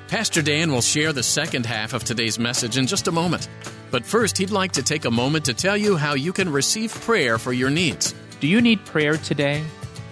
Pastor 0.07 0.41
Dan 0.41 0.71
will 0.71 0.81
share 0.81 1.13
the 1.13 1.23
second 1.23 1.65
half 1.65 1.93
of 1.93 2.03
today's 2.03 2.37
message 2.37 2.77
in 2.77 2.87
just 2.87 3.07
a 3.07 3.11
moment. 3.11 3.47
But 3.91 4.05
first, 4.05 4.37
he'd 4.37 4.51
like 4.51 4.73
to 4.73 4.83
take 4.83 5.05
a 5.05 5.11
moment 5.11 5.45
to 5.45 5.53
tell 5.53 5.77
you 5.77 5.95
how 5.95 6.15
you 6.15 6.33
can 6.33 6.49
receive 6.51 6.93
prayer 6.93 7.37
for 7.37 7.53
your 7.53 7.69
needs. 7.69 8.13
Do 8.39 8.47
you 8.47 8.59
need 8.59 8.85
prayer 8.85 9.17
today? 9.17 9.63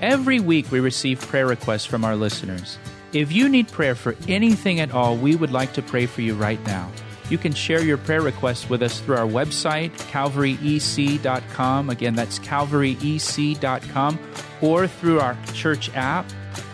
Every 0.01 0.39
week 0.39 0.71
we 0.71 0.79
receive 0.79 1.19
prayer 1.19 1.47
requests 1.47 1.85
from 1.85 2.05
our 2.05 2.15
listeners. 2.15 2.77
If 3.11 3.31
you 3.31 3.49
need 3.49 3.69
prayer 3.69 3.95
for 3.95 4.15
anything 4.27 4.79
at 4.79 4.91
all, 4.91 5.17
we 5.17 5.35
would 5.35 5.51
like 5.51 5.73
to 5.73 5.81
pray 5.81 6.05
for 6.05 6.21
you 6.21 6.35
right 6.35 6.63
now. 6.65 6.89
You 7.29 7.37
can 7.37 7.53
share 7.53 7.83
your 7.83 7.97
prayer 7.97 8.21
requests 8.21 8.69
with 8.69 8.81
us 8.81 8.99
through 8.99 9.17
our 9.17 9.27
website, 9.27 9.91
calvaryec.com. 10.11 11.89
Again, 11.89 12.15
that's 12.15 12.39
calvaryec.com, 12.39 14.19
or 14.61 14.87
through 14.87 15.19
our 15.19 15.37
church 15.53 15.89
app 15.95 16.25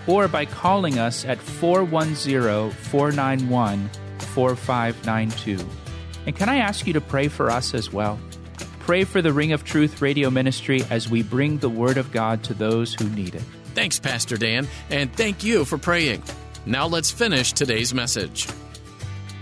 or 0.07 0.27
by 0.27 0.45
calling 0.45 1.00
us 1.00 1.25
at 1.25 1.39
410 1.39 2.71
491 2.71 3.89
4592. 4.19 5.65
And 6.25 6.35
can 6.35 6.50
I 6.50 6.57
ask 6.57 6.88
you 6.88 6.93
to 6.93 7.01
pray 7.01 7.27
for 7.27 7.50
us 7.50 7.74
as 7.74 7.91
well? 7.91 8.19
Pray 8.79 9.03
for 9.03 9.21
the 9.21 9.33
Ring 9.33 9.51
of 9.51 9.63
Truth 9.63 10.01
radio 10.01 10.29
ministry 10.29 10.83
as 10.89 11.09
we 11.09 11.24
bring 11.24 11.57
the 11.57 11.69
Word 11.69 11.97
of 11.97 12.12
God 12.12 12.43
to 12.43 12.53
those 12.53 12.93
who 12.93 13.09
need 13.09 13.35
it. 13.35 13.43
Thanks, 13.74 14.00
Pastor 14.00 14.38
Dan, 14.38 14.67
and 14.89 15.12
thank 15.13 15.43
you 15.43 15.65
for 15.65 15.77
praying. 15.77 16.24
Now 16.65 16.88
let's 16.88 17.12
finish 17.12 17.51
today's 17.51 17.93
message. 17.93 18.47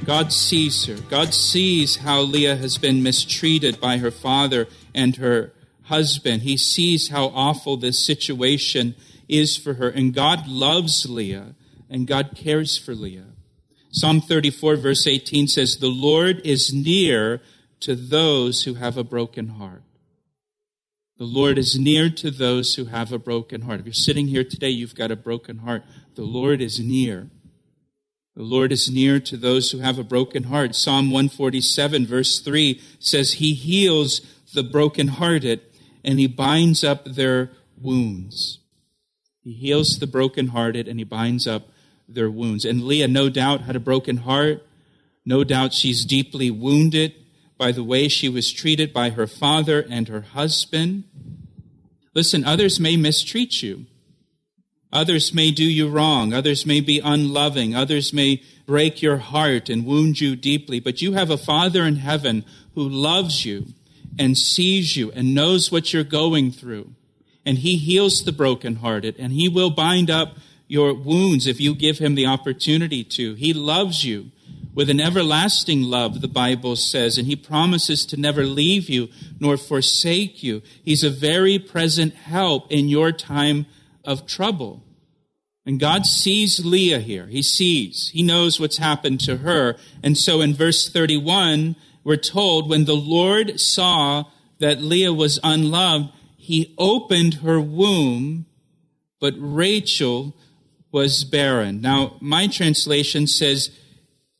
God 0.06 0.34
sees 0.34 0.86
her. 0.86 0.98
God 1.10 1.34
sees 1.34 1.98
how 1.98 2.22
Leah 2.22 2.58
has 2.58 2.78
been 2.78 3.04
mistreated 3.04 3.80
by 3.80 3.98
her 3.98 4.12
father 4.12 4.68
and 4.94 5.16
her 5.16 5.54
husband. 5.84 6.42
He 6.42 6.58
sees 6.58 7.10
how 7.10 7.28
awful 7.28 7.78
this 7.78 8.06
situation 8.06 8.96
is 9.30 9.56
for 9.56 9.76
her. 9.76 9.90
And 9.90 10.14
God 10.14 10.48
loves 10.48 11.10
Leah 11.10 11.56
and 11.90 12.08
God 12.08 12.32
cares 12.36 12.78
for 12.78 12.94
Leah. 12.94 13.28
Psalm 13.92 14.22
34 14.22 14.76
verse 14.78 15.08
18 15.08 15.48
says, 15.48 15.78
The 15.78 15.88
Lord 15.88 16.42
is 16.44 16.74
near 16.74 17.42
to 17.82 17.96
those 17.96 18.64
who 18.64 18.76
have 18.76 18.98
a 18.98 19.04
broken 19.04 19.50
heart. 19.50 19.84
The 21.18 21.26
Lord 21.26 21.58
is 21.58 21.78
near 21.78 22.10
to 22.10 22.32
those 22.32 22.76
who 22.76 22.86
have 22.86 23.12
a 23.12 23.20
broken 23.20 23.62
heart. 23.62 23.80
If 23.80 23.86
you're 23.86 23.94
sitting 23.94 24.28
here 24.28 24.44
today, 24.44 24.70
you've 24.70 24.96
got 24.96 25.12
a 25.12 25.16
broken 25.16 25.60
heart. 25.60 25.84
The 26.16 26.24
Lord 26.24 26.60
is 26.60 26.80
near. 26.80 27.30
The 28.36 28.44
Lord 28.44 28.72
is 28.72 28.92
near 28.92 29.20
to 29.20 29.38
those 29.38 29.72
who 29.72 29.80
have 29.80 30.00
a 30.00 30.04
broken 30.04 30.44
heart. 30.46 30.76
Psalm 30.76 31.12
147 31.12 32.06
verse 32.06 32.40
3 32.40 32.82
says, 33.00 33.34
He 33.34 33.54
heals 33.54 34.22
the 34.54 34.64
brokenhearted 34.64 35.62
and 36.04 36.20
He 36.20 36.28
binds 36.28 36.84
up 36.84 37.06
their 37.06 37.52
wounds. 37.80 38.60
He 39.44 39.52
heals 39.52 40.00
the 40.00 40.08
brokenhearted 40.08 40.88
and 40.88 41.00
he 41.00 41.04
binds 41.04 41.48
up 41.48 41.68
their 42.08 42.32
wounds. 42.32 42.64
And 42.64 42.84
Leah, 42.84 43.10
no 43.10 43.30
doubt, 43.30 43.62
had 43.62 43.76
a 43.76 43.82
broken 43.82 44.18
heart. 44.18 44.66
No 45.26 45.44
doubt 45.44 45.74
she's 45.74 46.06
deeply 46.06 46.50
wounded 46.50 47.14
by 47.58 47.72
the 47.72 47.84
way 47.84 48.08
she 48.08 48.30
was 48.30 48.52
treated 48.52 48.94
by 48.94 49.10
her 49.10 49.28
father 49.28 49.86
and 49.90 50.08
her 50.08 50.22
husband. 50.22 51.04
Listen, 52.16 52.46
others 52.46 52.80
may 52.80 52.96
mistreat 52.96 53.62
you. 53.62 53.86
Others 54.94 55.34
may 55.34 55.52
do 55.52 55.66
you 55.66 55.90
wrong. 55.90 56.34
Others 56.34 56.66
may 56.66 56.80
be 56.80 57.02
unloving. 57.04 57.76
Others 57.76 58.14
may 58.14 58.42
break 58.66 59.02
your 59.02 59.18
heart 59.18 59.68
and 59.68 59.86
wound 59.86 60.22
you 60.22 60.38
deeply. 60.38 60.80
But 60.80 61.02
you 61.02 61.14
have 61.14 61.30
a 61.30 61.38
Father 61.38 61.84
in 61.84 61.98
heaven 61.98 62.46
who 62.76 62.88
loves 62.88 63.44
you 63.44 63.66
and 64.18 64.38
sees 64.38 64.96
you 64.96 65.12
and 65.12 65.36
knows 65.36 65.72
what 65.72 65.92
you're 65.92 66.04
going 66.06 66.52
through 66.52 66.94
and 67.46 67.60
he 67.60 67.78
heals 67.78 68.24
the 68.24 68.32
brokenhearted, 68.32 69.16
and 69.20 69.34
he 69.34 69.50
will 69.50 69.70
bind 69.70 70.10
up 70.10 70.38
your 70.68 70.94
wounds 70.94 71.46
if 71.46 71.60
you 71.60 71.76
give 71.76 72.00
him 72.00 72.16
the 72.16 72.26
opportunity 72.26 73.04
to. 73.04 73.34
He 73.36 73.54
loves 73.54 74.06
you 74.06 74.32
with 74.74 74.90
an 74.90 75.02
everlasting 75.02 75.84
love, 75.84 76.22
the 76.22 76.28
Bible 76.28 76.76
says, 76.76 77.18
and 77.18 77.28
he 77.28 77.36
promises 77.36 78.06
to 78.08 78.18
never 78.20 78.46
leave 78.46 78.90
you 78.90 79.10
nor 79.40 79.58
forsake 79.58 80.42
you. 80.42 80.62
He's 80.84 81.04
a 81.04 81.10
very 81.10 81.60
present 81.60 82.16
help 82.16 82.72
in 82.72 82.90
your 82.90 83.12
time 83.12 83.66
of 84.06 84.26
trouble. 84.26 84.83
And 85.66 85.80
God 85.80 86.06
sees 86.06 86.66
Leah 86.66 87.00
here. 87.00 87.28
He 87.28 87.42
sees. 87.42 88.10
He 88.14 88.22
knows 88.22 88.60
what's 88.60 88.78
happened 88.78 89.22
to 89.22 89.38
her. 89.38 89.78
And 90.04 90.18
so 90.18 90.42
in 90.42 90.54
verse 90.54 90.90
31, 90.90 91.76
we're 92.04 92.18
told 92.18 92.70
when 92.70 92.86
the 92.86 92.96
Lord 92.96 93.60
saw 93.60 94.26
that 94.60 94.82
Leah 94.82 95.14
was 95.14 95.40
unloved, 95.44 96.10
he 96.36 96.76
opened 96.78 97.36
her 97.36 97.62
womb, 97.62 98.46
but 99.22 99.34
Rachel 99.38 100.36
was 100.92 101.24
barren. 101.24 101.80
Now, 101.80 102.18
my 102.20 102.48
translation 102.48 103.26
says 103.26 103.72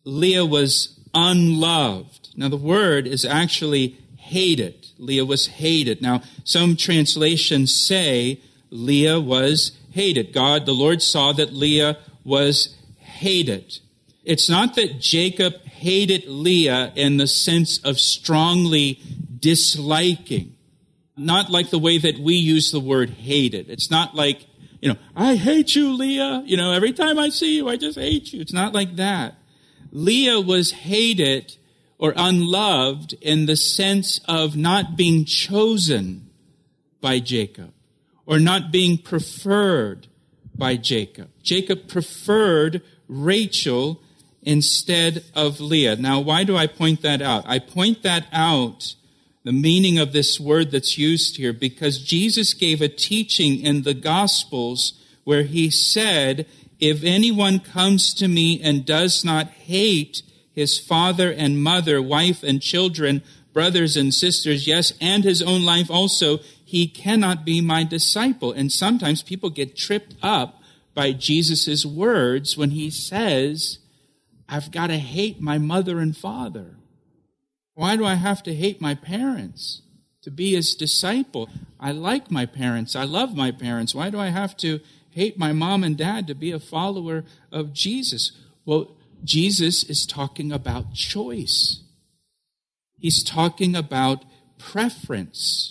Leah 0.04 0.46
was 0.46 1.00
unloved. 1.14 2.30
Now, 2.36 2.50
the 2.50 2.58
word 2.58 3.08
is 3.08 3.24
actually 3.24 3.98
hated. 4.18 4.88
Leah 4.98 5.26
was 5.26 5.48
hated. 5.48 6.02
Now, 6.02 6.22
some 6.44 6.76
translations 6.76 7.74
say 7.74 8.42
Leah 8.70 9.20
was 9.20 9.72
hated. 9.94 10.34
God, 10.34 10.66
the 10.66 10.74
Lord 10.74 11.02
saw 11.02 11.34
that 11.34 11.54
Leah 11.54 11.98
was 12.24 12.76
hated. 12.98 13.80
It's 14.24 14.50
not 14.50 14.76
that 14.76 15.00
Jacob 15.00 15.62
hated 15.66 16.26
Leah 16.28 16.92
in 16.96 17.18
the 17.18 17.28
sense 17.28 17.78
of 17.80 18.00
strongly 18.00 19.00
disliking. 19.40 20.56
Not 21.16 21.52
like 21.52 21.70
the 21.70 21.80
way 21.80 22.00
that 22.00 22.18
we 22.18 22.36
use 22.36 22.72
the 22.72 22.80
word 22.80 23.12
hated. 23.12 23.70
It's 23.70 23.92
not 23.92 24.16
like, 24.16 24.48
you 24.82 24.90
know, 24.90 24.98
I 25.16 25.36
hate 25.36 25.76
you, 25.76 25.94
Leah. 25.94 26.42
You 26.46 26.58
know, 26.58 26.72
every 26.72 26.94
time 26.94 27.20
I 27.20 27.30
see 27.30 27.56
you, 27.56 27.70
I 27.70 27.78
just 27.78 28.00
hate 28.00 28.34
you. 28.34 28.42
It's 28.42 28.54
not 28.54 28.74
like 28.74 28.96
that. 28.96 29.36
Leah 29.92 30.42
was 30.42 30.72
hated 30.72 31.56
or 32.00 32.14
unloved 32.16 33.14
in 33.22 33.46
the 33.46 33.56
sense 33.56 34.20
of 34.28 34.58
not 34.58 34.98
being 34.98 35.26
chosen 35.26 36.30
by 37.00 37.20
Jacob 37.20 37.74
or 38.26 38.40
not 38.40 38.72
being 38.72 38.98
preferred 38.98 40.08
by 40.56 40.76
Jacob. 40.76 41.30
Jacob 41.42 41.88
preferred 41.88 42.82
Rachel 43.08 44.02
instead 44.42 45.24
of 45.36 45.60
Leah. 45.60 45.96
Now, 45.96 46.20
why 46.20 46.44
do 46.44 46.56
I 46.56 46.68
point 46.68 47.02
that 47.02 47.22
out? 47.22 47.44
I 47.48 47.60
point 47.60 48.04
that 48.04 48.26
out, 48.32 48.96
the 49.44 49.54
meaning 49.54 49.98
of 49.98 50.14
this 50.14 50.40
word 50.40 50.72
that's 50.72 50.98
used 50.98 51.38
here, 51.38 51.54
because 51.54 52.00
Jesus 52.00 52.54
gave 52.54 52.82
a 52.82 52.88
teaching 52.88 53.60
in 53.60 53.84
the 53.84 53.94
Gospels 53.94 54.94
where 55.24 55.44
he 55.44 55.70
said, 55.70 56.46
If 56.80 57.04
anyone 57.04 57.60
comes 57.60 58.14
to 58.16 58.28
me 58.28 58.62
and 58.62 58.86
does 58.86 59.24
not 59.24 59.48
hate 59.48 60.22
his 60.52 60.80
father 60.80 61.32
and 61.32 61.64
mother, 61.64 62.02
wife 62.02 62.44
and 62.44 62.62
children, 62.62 63.24
brothers 63.54 63.96
and 63.96 64.14
sisters, 64.14 64.68
yes, 64.68 64.94
and 65.00 65.24
his 65.24 65.42
own 65.42 65.64
life 65.64 65.90
also, 65.90 66.40
he 66.74 66.88
cannot 66.88 67.46
be 67.46 67.62
my 67.62 67.84
disciple. 67.84 68.52
And 68.52 68.72
sometimes 68.72 69.22
people 69.22 69.52
get 69.52 69.78
tripped 69.78 70.16
up 70.24 70.60
by 70.96 71.12
Jesus' 71.12 71.86
words 71.86 72.58
when 72.58 72.72
he 72.72 72.90
says, 72.90 73.78
I've 74.50 74.72
got 74.72 74.88
to 74.88 74.98
hate 74.98 75.40
my 75.40 75.60
mother 75.60 76.00
and 76.00 76.18
father. 76.18 76.78
Why 77.76 77.96
do 77.96 78.04
I 78.06 78.16
have 78.16 78.42
to 78.42 78.56
hate 78.56 78.82
my 78.82 78.96
parents 78.96 79.84
to 80.24 80.32
be 80.32 80.56
his 80.56 80.74
disciple? 80.74 81.48
I 81.80 81.92
like 81.92 82.32
my 82.32 82.48
parents. 82.48 82.96
I 82.96 83.04
love 83.04 83.36
my 83.36 83.52
parents. 83.52 83.94
Why 83.94 84.10
do 84.10 84.20
I 84.20 84.30
have 84.30 84.58
to 84.58 84.80
hate 85.12 85.38
my 85.38 85.54
mom 85.54 85.84
and 85.84 85.96
dad 85.96 86.26
to 86.26 86.34
be 86.34 86.50
a 86.50 86.60
follower 86.60 87.24
of 87.52 87.74
Jesus? 87.74 88.32
Well, 88.66 88.98
Jesus 89.24 89.84
is 89.84 90.08
talking 90.08 90.52
about 90.52 90.96
choice. 90.96 91.84
He's 92.98 93.24
talking 93.24 93.76
about 93.76 94.26
preference. 94.58 95.63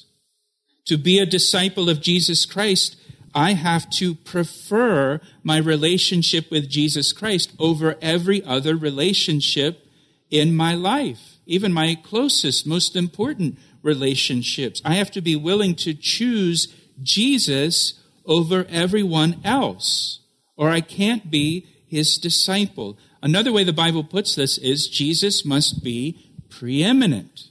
To 0.86 0.96
be 0.96 1.18
a 1.18 1.26
disciple 1.26 1.88
of 1.88 2.00
Jesus 2.00 2.44
Christ, 2.44 2.96
I 3.34 3.54
have 3.54 3.88
to 3.90 4.14
prefer 4.14 5.20
my 5.42 5.58
relationship 5.58 6.50
with 6.50 6.68
Jesus 6.68 7.12
Christ 7.12 7.52
over 7.58 7.96
every 8.02 8.44
other 8.44 8.76
relationship 8.76 9.86
in 10.30 10.54
my 10.54 10.74
life, 10.74 11.38
even 11.46 11.72
my 11.72 11.94
closest, 11.94 12.66
most 12.66 12.96
important 12.96 13.58
relationships. 13.82 14.82
I 14.84 14.94
have 14.94 15.10
to 15.12 15.20
be 15.20 15.36
willing 15.36 15.74
to 15.76 15.94
choose 15.94 16.68
Jesus 17.02 17.94
over 18.26 18.66
everyone 18.68 19.40
else, 19.44 20.20
or 20.56 20.70
I 20.70 20.80
can't 20.80 21.30
be 21.30 21.66
his 21.86 22.18
disciple. 22.18 22.98
Another 23.22 23.52
way 23.52 23.64
the 23.64 23.72
Bible 23.72 24.04
puts 24.04 24.34
this 24.34 24.58
is 24.58 24.88
Jesus 24.88 25.44
must 25.44 25.82
be 25.82 26.32
preeminent 26.48 27.50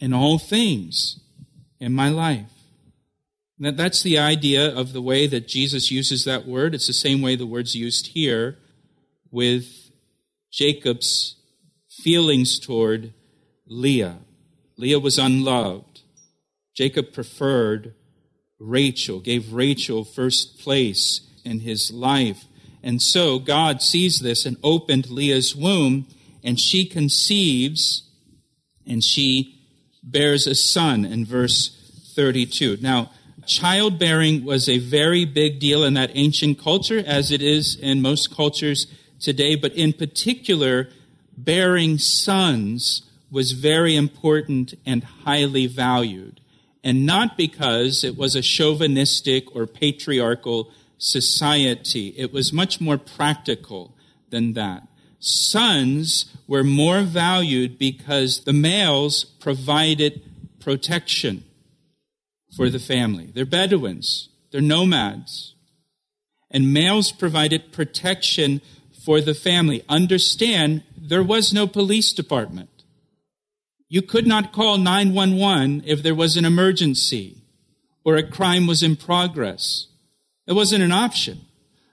in 0.00 0.12
all 0.12 0.38
things 0.38 1.20
in 1.80 1.92
my 1.92 2.08
life. 2.08 2.50
That, 3.58 3.76
that's 3.76 4.02
the 4.02 4.18
idea 4.18 4.74
of 4.74 4.92
the 4.92 5.02
way 5.02 5.26
that 5.26 5.48
Jesus 5.48 5.90
uses 5.90 6.24
that 6.24 6.46
word. 6.46 6.74
It's 6.74 6.86
the 6.86 6.92
same 6.92 7.22
way 7.22 7.36
the 7.36 7.46
word's 7.46 7.74
used 7.74 8.08
here 8.08 8.58
with 9.30 9.90
Jacob's 10.50 11.36
feelings 11.88 12.58
toward 12.58 13.12
Leah. 13.66 14.18
Leah 14.76 15.00
was 15.00 15.18
unloved. 15.18 16.02
Jacob 16.74 17.12
preferred 17.12 17.94
Rachel, 18.60 19.20
gave 19.20 19.52
Rachel 19.52 20.04
first 20.04 20.58
place 20.58 21.20
in 21.44 21.60
his 21.60 21.90
life. 21.90 22.44
And 22.82 23.02
so 23.02 23.38
God 23.38 23.82
sees 23.82 24.20
this 24.20 24.46
and 24.46 24.56
opened 24.62 25.10
Leah's 25.10 25.54
womb, 25.54 26.06
and 26.44 26.58
she 26.58 26.84
conceives 26.86 28.04
and 28.86 29.02
she 29.02 29.57
bears 30.10 30.46
a 30.46 30.54
son 30.54 31.04
in 31.04 31.24
verse 31.24 31.76
32. 32.14 32.78
Now, 32.80 33.10
childbearing 33.46 34.44
was 34.44 34.68
a 34.68 34.78
very 34.78 35.24
big 35.24 35.58
deal 35.58 35.84
in 35.84 35.94
that 35.94 36.10
ancient 36.14 36.58
culture, 36.58 37.02
as 37.06 37.30
it 37.30 37.42
is 37.42 37.76
in 37.76 38.02
most 38.02 38.34
cultures 38.34 38.86
today, 39.20 39.54
but 39.54 39.72
in 39.72 39.92
particular, 39.92 40.88
bearing 41.36 41.98
sons 41.98 43.02
was 43.30 43.52
very 43.52 43.94
important 43.94 44.74
and 44.86 45.04
highly 45.04 45.66
valued. 45.66 46.40
And 46.82 47.04
not 47.04 47.36
because 47.36 48.04
it 48.04 48.16
was 48.16 48.34
a 48.34 48.42
chauvinistic 48.42 49.54
or 49.54 49.66
patriarchal 49.66 50.70
society. 50.96 52.14
It 52.16 52.32
was 52.32 52.52
much 52.52 52.80
more 52.80 52.98
practical 52.98 53.94
than 54.30 54.54
that. 54.54 54.87
Sons 55.18 56.36
were 56.46 56.64
more 56.64 57.02
valued 57.02 57.78
because 57.78 58.44
the 58.44 58.52
males 58.52 59.24
provided 59.24 60.22
protection 60.60 61.44
for 62.56 62.70
the 62.70 62.78
family. 62.78 63.30
They're 63.34 63.44
Bedouins, 63.44 64.28
they're 64.50 64.60
nomads. 64.60 65.54
And 66.50 66.72
males 66.72 67.12
provided 67.12 67.72
protection 67.72 68.62
for 69.04 69.20
the 69.20 69.34
family. 69.34 69.84
Understand, 69.88 70.82
there 70.96 71.22
was 71.22 71.52
no 71.52 71.66
police 71.66 72.12
department. 72.12 72.70
You 73.88 74.02
could 74.02 74.26
not 74.26 74.52
call 74.52 74.78
911 74.78 75.82
if 75.86 76.02
there 76.02 76.14
was 76.14 76.36
an 76.36 76.44
emergency 76.44 77.42
or 78.04 78.16
a 78.16 78.22
crime 78.22 78.66
was 78.66 78.82
in 78.82 78.96
progress. 78.96 79.86
It 80.46 80.54
wasn't 80.54 80.82
an 80.82 80.92
option. 80.92 81.42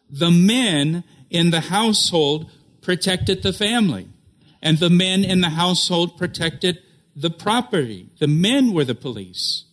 The 0.10 0.32
men 0.32 1.04
in 1.30 1.52
the 1.52 1.62
household 1.62 2.50
protected 2.86 3.42
the 3.42 3.52
family, 3.52 4.08
and 4.62 4.78
the 4.78 4.92
men 4.92 5.24
in 5.24 5.42
the 5.42 5.50
household 5.50 6.18
protected 6.18 6.78
the 7.16 7.32
property. 7.32 8.10
The 8.20 8.28
men 8.28 8.74
were 8.74 8.86
the 8.86 8.96
police. 8.96 9.66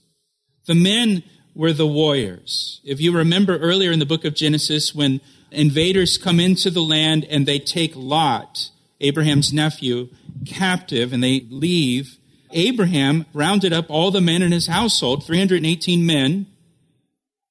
The 0.67 0.75
men 0.75 1.23
were 1.55 1.75
the 1.75 1.87
warriors. 1.87 2.81
If 2.85 3.01
you 3.01 3.13
remember 3.13 3.59
earlier 3.59 3.93
in 3.93 3.99
the 3.99 4.07
book 4.07 4.25
of 4.25 4.35
Genesis, 4.35 4.95
when 4.95 5.21
invaders 5.51 6.17
come 6.17 6.41
into 6.41 6.71
the 6.71 6.81
land 6.81 7.25
and 7.27 7.45
they 7.45 7.59
take 7.59 7.93
Lot, 7.95 8.71
Abraham's 9.01 9.53
nephew, 9.53 10.09
captive 10.47 11.13
and 11.13 11.23
they 11.23 11.47
leave, 11.51 12.17
Abraham 12.53 13.27
rounded 13.35 13.75
up 13.75 13.91
all 13.91 14.11
the 14.11 14.23
men 14.23 14.41
in 14.41 14.53
his 14.53 14.69
household, 14.69 15.27
318 15.27 16.07
men, 16.07 16.47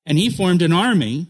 and 0.07 0.17
he 0.17 0.29
formed 0.29 0.63
an 0.63 0.73
army 0.73 1.27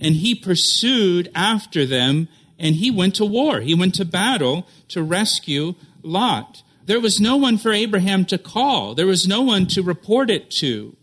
and 0.00 0.16
he 0.16 0.34
pursued 0.34 1.30
after 1.34 1.86
them 1.86 2.28
and 2.58 2.76
he 2.76 2.90
went 2.90 3.14
to 3.16 3.24
war. 3.24 3.60
He 3.60 3.74
went 3.74 3.94
to 3.96 4.04
battle 4.04 4.66
to 4.88 5.02
rescue 5.02 5.74
Lot. 6.02 6.62
There 6.84 7.00
was 7.00 7.20
no 7.20 7.36
one 7.36 7.58
for 7.58 7.72
Abraham 7.72 8.24
to 8.26 8.38
call. 8.38 8.94
There 8.94 9.06
was 9.06 9.26
no 9.26 9.42
one 9.42 9.66
to 9.68 9.82
report 9.82 10.30
it 10.30 10.50
to. 10.52 10.96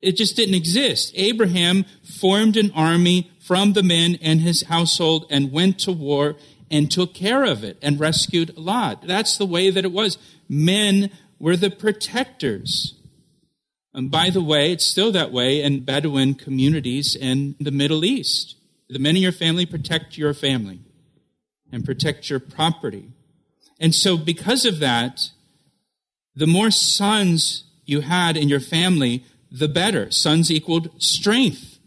It 0.00 0.16
just 0.16 0.36
didn't 0.36 0.54
exist. 0.54 1.12
Abraham 1.16 1.84
formed 2.02 2.56
an 2.56 2.70
army 2.74 3.30
from 3.40 3.72
the 3.72 3.82
men 3.82 4.18
and 4.22 4.40
his 4.40 4.62
household 4.62 5.26
and 5.28 5.52
went 5.52 5.78
to 5.80 5.92
war 5.92 6.36
and 6.70 6.90
took 6.90 7.12
care 7.12 7.44
of 7.44 7.64
it 7.64 7.76
and 7.82 7.98
rescued 7.98 8.56
Lot. 8.56 9.06
That's 9.06 9.36
the 9.36 9.46
way 9.46 9.70
that 9.70 9.84
it 9.84 9.92
was. 9.92 10.16
Men 10.48 11.10
were 11.38 11.56
the 11.56 11.70
protectors 11.70 12.94
and 13.92 14.10
by 14.10 14.30
the 14.30 14.42
way, 14.42 14.72
it's 14.72 14.86
still 14.86 15.12
that 15.12 15.32
way 15.32 15.62
in 15.62 15.80
Bedouin 15.80 16.34
communities 16.34 17.16
in 17.16 17.56
the 17.58 17.72
Middle 17.72 18.04
East. 18.04 18.56
The 18.90 18.98
men 18.98 19.16
in 19.16 19.22
your 19.22 19.32
family 19.32 19.66
protect 19.66 20.18
your 20.18 20.34
family 20.34 20.80
and 21.72 21.84
protect 21.84 22.28
your 22.28 22.40
property. 22.40 23.12
And 23.78 23.94
so, 23.94 24.16
because 24.16 24.64
of 24.64 24.80
that, 24.80 25.30
the 26.34 26.46
more 26.46 26.70
sons 26.70 27.64
you 27.84 28.00
had 28.00 28.36
in 28.36 28.48
your 28.48 28.60
family, 28.60 29.24
the 29.50 29.68
better. 29.68 30.10
Sons 30.10 30.50
equaled 30.50 30.90
strength. 31.02 31.78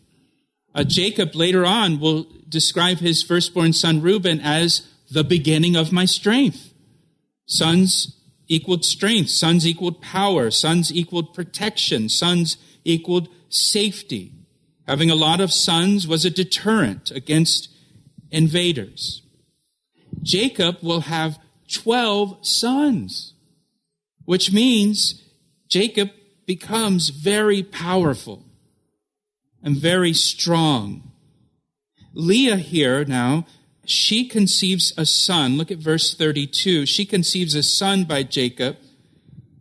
Uh, 0.73 0.83
Jacob 0.83 1.35
later 1.35 1.65
on 1.65 1.99
will 1.99 2.25
describe 2.47 2.97
his 2.97 3.21
firstborn 3.21 3.73
son 3.73 4.01
Reuben 4.01 4.39
as 4.39 4.87
the 5.11 5.23
beginning 5.23 5.75
of 5.75 5.91
my 5.91 6.05
strength. 6.05 6.73
Sons 7.45 8.17
equaled 8.47 8.85
strength, 8.85 9.29
sons 9.29 9.67
equaled 9.67 10.01
power, 10.01 10.51
sons 10.51 10.93
equaled 10.93 11.33
protection, 11.33 12.09
sons 12.09 12.57
equaled 12.83 13.27
safety. 13.49 14.31
Having 14.87 15.11
a 15.11 15.15
lot 15.15 15.39
of 15.39 15.53
sons 15.53 16.07
was 16.07 16.25
a 16.25 16.29
deterrent 16.29 17.11
against 17.11 17.69
invaders. 18.31 19.21
Jacob 20.21 20.77
will 20.81 21.01
have 21.01 21.39
12 21.71 22.45
sons, 22.45 23.33
which 24.25 24.51
means 24.51 25.23
Jacob 25.69 26.09
becomes 26.45 27.09
very 27.09 27.63
powerful. 27.63 28.43
and 29.65 29.77
very 29.77 30.11
strong. 30.11 31.13
Leah 32.13 32.57
here 32.57 33.05
now, 33.05 33.45
she 33.85 34.27
conceives 34.27 34.93
a 34.97 35.05
son. 35.05 35.57
Look 35.57 35.71
at 35.71 35.77
verse 35.77 36.13
32. 36.13 36.85
She 36.85 37.05
conceives 37.05 37.55
a 37.55 37.63
son 37.63 38.03
by 38.03 38.23
Jacob. 38.23 38.75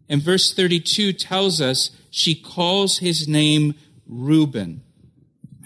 And 0.08 0.20
verse 0.20 0.52
32 0.52 1.12
tells 1.12 1.60
us 1.60 1.92
she 2.10 2.34
calls 2.34 2.98
his 2.98 3.28
name 3.28 3.74
Reuben. 4.06 4.82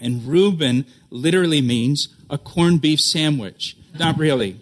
And 0.01 0.25
Reuben 0.25 0.85
literally 1.09 1.61
means 1.61 2.09
a 2.29 2.37
corned 2.37 2.81
beef 2.81 2.99
sandwich. 2.99 3.77
Not 3.97 4.17
really. 4.17 4.59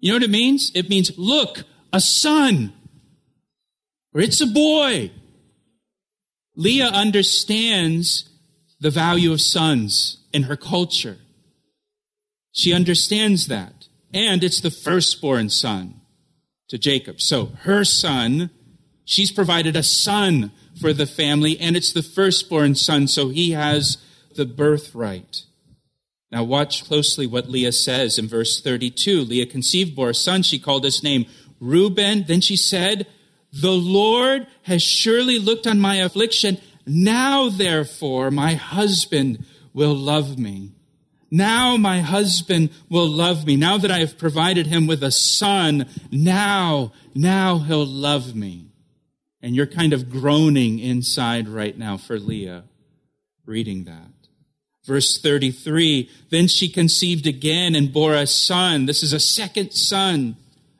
You 0.00 0.10
know 0.12 0.16
what 0.16 0.22
it 0.22 0.30
means? 0.30 0.70
It 0.74 0.88
means, 0.88 1.16
look, 1.18 1.64
a 1.92 2.00
son. 2.00 2.72
Or 4.14 4.20
it's 4.20 4.40
a 4.40 4.46
boy. 4.46 5.10
Leah 6.54 6.86
understands 6.86 8.30
the 8.80 8.90
value 8.90 9.32
of 9.32 9.40
sons 9.40 10.24
in 10.32 10.44
her 10.44 10.56
culture. 10.56 11.18
She 12.52 12.72
understands 12.72 13.48
that. 13.48 13.88
And 14.14 14.42
it's 14.42 14.60
the 14.60 14.70
firstborn 14.70 15.50
son 15.50 16.00
to 16.68 16.78
Jacob. 16.78 17.20
So 17.20 17.46
her 17.62 17.84
son, 17.84 18.50
she's 19.04 19.30
provided 19.30 19.76
a 19.76 19.82
son 19.82 20.52
for 20.80 20.92
the 20.92 21.06
family, 21.06 21.58
and 21.58 21.76
it's 21.76 21.92
the 21.92 22.02
firstborn 22.02 22.74
son, 22.74 23.08
so 23.08 23.28
he 23.28 23.52
has 23.52 23.98
the 24.34 24.44
birthright. 24.44 25.42
Now 26.30 26.44
watch 26.44 26.84
closely 26.84 27.26
what 27.26 27.48
Leah 27.48 27.72
says 27.72 28.18
in 28.18 28.28
verse 28.28 28.60
32. 28.60 29.22
Leah 29.22 29.46
conceived, 29.46 29.96
bore 29.96 30.10
a 30.10 30.14
son. 30.14 30.42
She 30.42 30.58
called 30.58 30.84
his 30.84 31.02
name 31.02 31.26
Reuben. 31.60 32.24
Then 32.26 32.40
she 32.40 32.56
said, 32.56 33.06
The 33.52 33.72
Lord 33.72 34.46
has 34.64 34.82
surely 34.82 35.38
looked 35.38 35.66
on 35.66 35.80
my 35.80 35.96
affliction. 35.96 36.58
Now, 36.84 37.48
therefore, 37.48 38.30
my 38.30 38.54
husband 38.54 39.44
will 39.72 39.94
love 39.94 40.38
me. 40.38 40.72
Now 41.30 41.76
my 41.76 42.00
husband 42.00 42.70
will 42.88 43.08
love 43.08 43.46
me. 43.46 43.56
Now 43.56 43.78
that 43.78 43.90
I 43.90 43.98
have 43.98 44.16
provided 44.16 44.66
him 44.66 44.86
with 44.86 45.02
a 45.02 45.10
son, 45.10 45.86
now, 46.10 46.92
now 47.14 47.58
he'll 47.58 47.86
love 47.86 48.34
me. 48.34 48.65
And 49.46 49.54
you're 49.54 49.66
kind 49.68 49.92
of 49.92 50.10
groaning 50.10 50.80
inside 50.80 51.46
right 51.46 51.78
now 51.78 51.98
for 51.98 52.18
Leah 52.18 52.64
reading 53.44 53.84
that. 53.84 54.10
Verse 54.84 55.20
33, 55.22 56.10
then 56.30 56.48
she 56.48 56.68
conceived 56.68 57.28
again 57.28 57.76
and 57.76 57.92
bore 57.92 58.14
a 58.14 58.26
son. 58.26 58.86
This 58.86 59.04
is 59.04 59.12
a 59.12 59.20
second 59.20 59.70
son. 59.70 60.34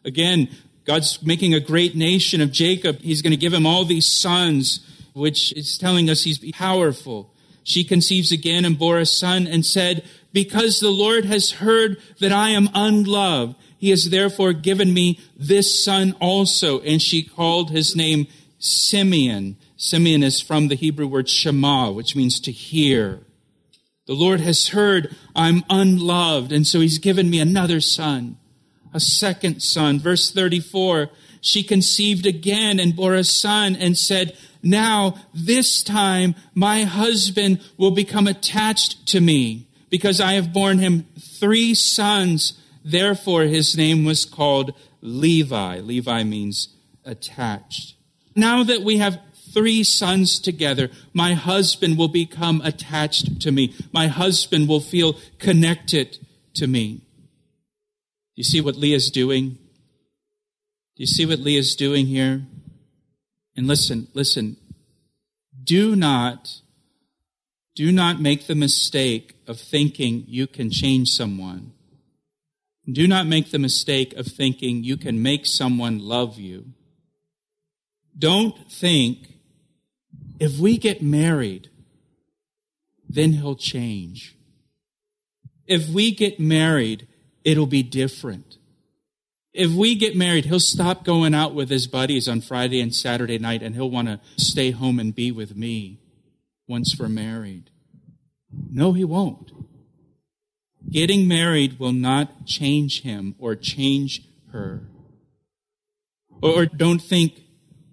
Again, 0.05 0.49
God's 0.85 1.23
making 1.23 1.55
a 1.55 1.61
great 1.61 1.95
nation 1.95 2.41
of 2.41 2.51
Jacob. 2.51 2.99
He's 3.03 3.23
going 3.23 3.31
to 3.31 3.37
give 3.37 3.55
him 3.55 3.67
all 3.67 3.85
these 3.85 4.13
sons, 4.13 4.85
which 5.13 5.53
is 5.53 5.79
telling 5.79 6.11
us 6.11 6.25
he's 6.25 6.41
powerful. 6.51 7.33
She 7.63 7.85
conceives 7.85 8.33
again 8.33 8.65
and 8.65 8.77
bore 8.77 8.99
a 8.99 9.07
son 9.07 9.47
and 9.47 9.65
said, 9.65 10.05
because 10.33 10.81
the 10.81 10.91
Lord 10.91 11.25
has 11.25 11.53
heard 11.53 11.99
that 12.19 12.33
I 12.33 12.49
am 12.49 12.69
unloved, 12.75 13.55
he 13.79 13.91
has 13.91 14.11
therefore 14.11 14.53
given 14.53 14.93
me 14.93 15.21
this 15.37 15.85
son 15.85 16.17
also. 16.21 16.81
And 16.81 17.01
she 17.01 17.23
called 17.23 17.71
his 17.71 17.95
name 17.95 18.27
Simeon. 18.59 19.57
Simeon 19.77 20.23
is 20.23 20.41
from 20.41 20.69
the 20.69 20.75
Hebrew 20.75 21.07
word 21.07 21.29
Shema, 21.29 21.91
which 21.91 22.17
means 22.17 22.41
to 22.41 22.53
hear. 22.53 23.21
The 24.07 24.15
Lord 24.15 24.41
has 24.41 24.69
heard 24.69 25.15
I'm 25.35 25.65
unloved, 25.69 26.53
and 26.53 26.67
so 26.67 26.81
he's 26.81 26.99
given 26.99 27.29
me 27.29 27.41
another 27.41 27.81
son, 27.81 28.39
a 28.95 29.01
second 29.01 29.63
son. 29.63 29.99
Verse 29.99 30.31
34, 30.31 31.11
she 31.41 31.63
conceived 31.63 32.25
again 32.25 32.79
and 32.79 32.95
bore 32.97 33.15
a 33.15 33.25
son 33.25 33.77
and 33.77 33.99
said, 33.99 34.37
now 34.63 35.17
this 35.35 35.83
time 35.83 36.35
my 36.55 36.85
husband 36.85 37.61
will 37.77 37.91
become 37.91 38.27
attached 38.27 39.07
to 39.09 39.21
me 39.21 39.67
because 39.91 40.21
I 40.21 40.33
have 40.33 40.53
borne 40.53 40.79
him 40.79 41.07
three 41.19 41.75
sons. 41.75 42.61
Therefore 42.85 43.43
his 43.43 43.77
name 43.77 44.05
was 44.05 44.25
called 44.25 44.75
Levi. 45.01 45.81
Levi 45.81 46.25
means 46.25 46.69
attached. 47.05 47.96
Now 48.37 48.63
that 48.63 48.83
we 48.83 48.99
have 48.99 49.19
three 49.55 49.83
sons 49.83 50.39
together, 50.39 50.91
my 51.15 51.33
husband 51.33 51.97
will 51.97 52.09
become 52.09 52.61
attached 52.63 53.41
to 53.41 53.51
me. 53.51 53.75
My 53.91 54.09
husband 54.09 54.69
will 54.69 54.81
feel 54.81 55.17
connected 55.39 56.19
to 56.55 56.67
me. 56.67 56.97
Do 56.97 57.03
you 58.35 58.45
see 58.45 58.61
what 58.61 58.77
Leah's 58.77 59.11
doing? 59.11 59.49
Do 60.97 61.03
you 61.03 61.07
see 61.07 61.25
what 61.25 61.39
Leah's 61.39 61.75
doing 61.75 62.07
here? 62.07 62.43
And 63.57 63.67
listen, 63.67 64.09
listen. 64.13 64.59
Do 65.65 65.97
not, 65.97 66.61
do 67.75 67.91
not 67.91 68.21
make 68.21 68.47
the 68.47 68.55
mistake 68.55 69.35
of 69.47 69.59
thinking 69.59 70.25
you 70.29 70.47
can 70.47 70.71
change 70.71 71.09
someone. 71.09 71.73
Do 72.91 73.09
not 73.09 73.27
make 73.27 73.51
the 73.51 73.59
mistake 73.59 74.13
of 74.13 74.27
thinking 74.27 74.85
you 74.85 74.99
can 74.99 75.23
make 75.23 75.47
someone 75.47 75.99
love 75.99 76.39
you. 76.39 76.75
Don't 78.19 78.71
think 78.71 79.35
if 80.39 80.59
we 80.59 80.79
get 80.79 81.03
married, 81.03 81.71
then 83.09 83.33
he'll 83.33 83.57
change. 83.57 84.37
If 85.67 85.89
we 85.89 86.13
get 86.13 86.39
married, 86.39 87.09
it'll 87.45 87.67
be 87.67 87.83
different. 87.83 88.59
If 89.53 89.73
we 89.73 89.95
get 89.95 90.15
married, 90.15 90.45
he'll 90.45 90.61
stop 90.61 91.05
going 91.05 91.35
out 91.35 91.55
with 91.55 91.71
his 91.71 91.87
buddies 91.87 92.29
on 92.29 92.43
Friday 92.43 92.81
and 92.81 92.95
Saturday 92.95 93.39
night 93.39 93.63
and 93.63 93.75
he'll 93.75 93.91
want 93.91 94.09
to 94.09 94.21
stay 94.37 94.71
home 94.71 94.99
and 95.01 95.15
be 95.15 95.33
with 95.33 95.57
me 95.57 95.99
once 96.69 96.97
we're 96.99 97.09
married. 97.09 97.71
No, 98.71 98.93
he 98.93 99.05
won't. 99.05 99.51
Getting 100.91 101.27
married 101.27 101.79
will 101.79 101.93
not 101.93 102.47
change 102.47 103.03
him 103.03 103.35
or 103.39 103.57
change 103.57 104.23
her. 104.53 104.89
Or, 106.43 106.67
don't 106.67 107.01
think, 107.01 107.41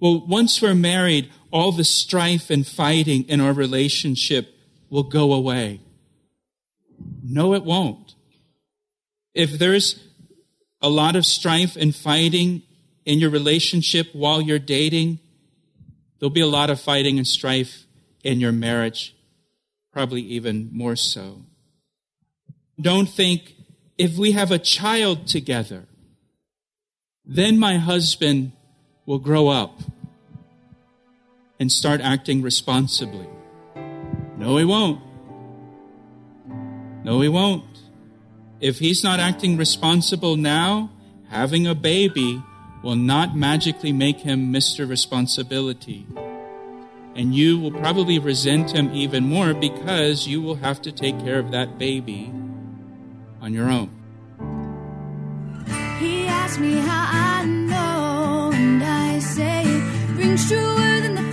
well, 0.03 0.19
once 0.27 0.61
we're 0.61 0.75
married, 0.75 1.31
all 1.49 1.71
the 1.71 1.85
strife 1.85 2.49
and 2.49 2.67
fighting 2.67 3.23
in 3.29 3.39
our 3.39 3.53
relationship 3.53 4.53
will 4.89 5.03
go 5.03 5.31
away. 5.31 5.79
No, 7.23 7.53
it 7.53 7.63
won't. 7.63 8.13
If 9.33 9.57
there's 9.57 10.05
a 10.81 10.89
lot 10.89 11.15
of 11.15 11.25
strife 11.25 11.77
and 11.77 11.95
fighting 11.95 12.63
in 13.05 13.19
your 13.19 13.29
relationship 13.29 14.09
while 14.11 14.41
you're 14.41 14.59
dating, 14.59 15.19
there'll 16.19 16.29
be 16.29 16.41
a 16.41 16.47
lot 16.47 16.69
of 16.69 16.81
fighting 16.81 17.17
and 17.17 17.25
strife 17.25 17.85
in 18.25 18.41
your 18.41 18.51
marriage, 18.51 19.15
probably 19.93 20.21
even 20.21 20.69
more 20.73 20.97
so. 20.97 21.43
Don't 22.77 23.07
think 23.07 23.55
if 23.97 24.17
we 24.17 24.33
have 24.33 24.51
a 24.51 24.59
child 24.59 25.27
together, 25.27 25.85
then 27.23 27.57
my 27.57 27.77
husband 27.77 28.51
will 29.05 29.19
grow 29.19 29.47
up 29.47 29.79
and 31.59 31.71
start 31.71 32.01
acting 32.01 32.41
responsibly. 32.41 33.27
No, 34.37 34.57
he 34.57 34.65
won't. 34.65 35.01
No, 37.03 37.21
he 37.21 37.29
won't. 37.29 37.65
If 38.59 38.79
he's 38.79 39.03
not 39.03 39.19
acting 39.19 39.57
responsible 39.57 40.37
now, 40.37 40.89
having 41.29 41.67
a 41.67 41.75
baby 41.75 42.41
will 42.81 42.95
not 42.95 43.35
magically 43.35 43.91
make 43.91 44.19
him 44.19 44.53
Mr. 44.53 44.87
Responsibility. 44.87 46.07
And 47.15 47.35
you 47.35 47.59
will 47.59 47.71
probably 47.71 48.19
resent 48.19 48.71
him 48.71 48.89
even 48.93 49.25
more 49.25 49.53
because 49.53 50.27
you 50.27 50.41
will 50.41 50.55
have 50.55 50.81
to 50.81 50.91
take 50.91 51.19
care 51.19 51.39
of 51.39 51.51
that 51.51 51.77
baby 51.77 52.31
on 53.41 53.53
your 53.53 53.69
own. 53.69 53.89
He 55.99 56.25
asked 56.25 56.59
me 56.59 56.73
how 56.73 57.07
I 57.09 57.62
truer 60.37 61.01
than 61.01 61.15
the 61.15 61.23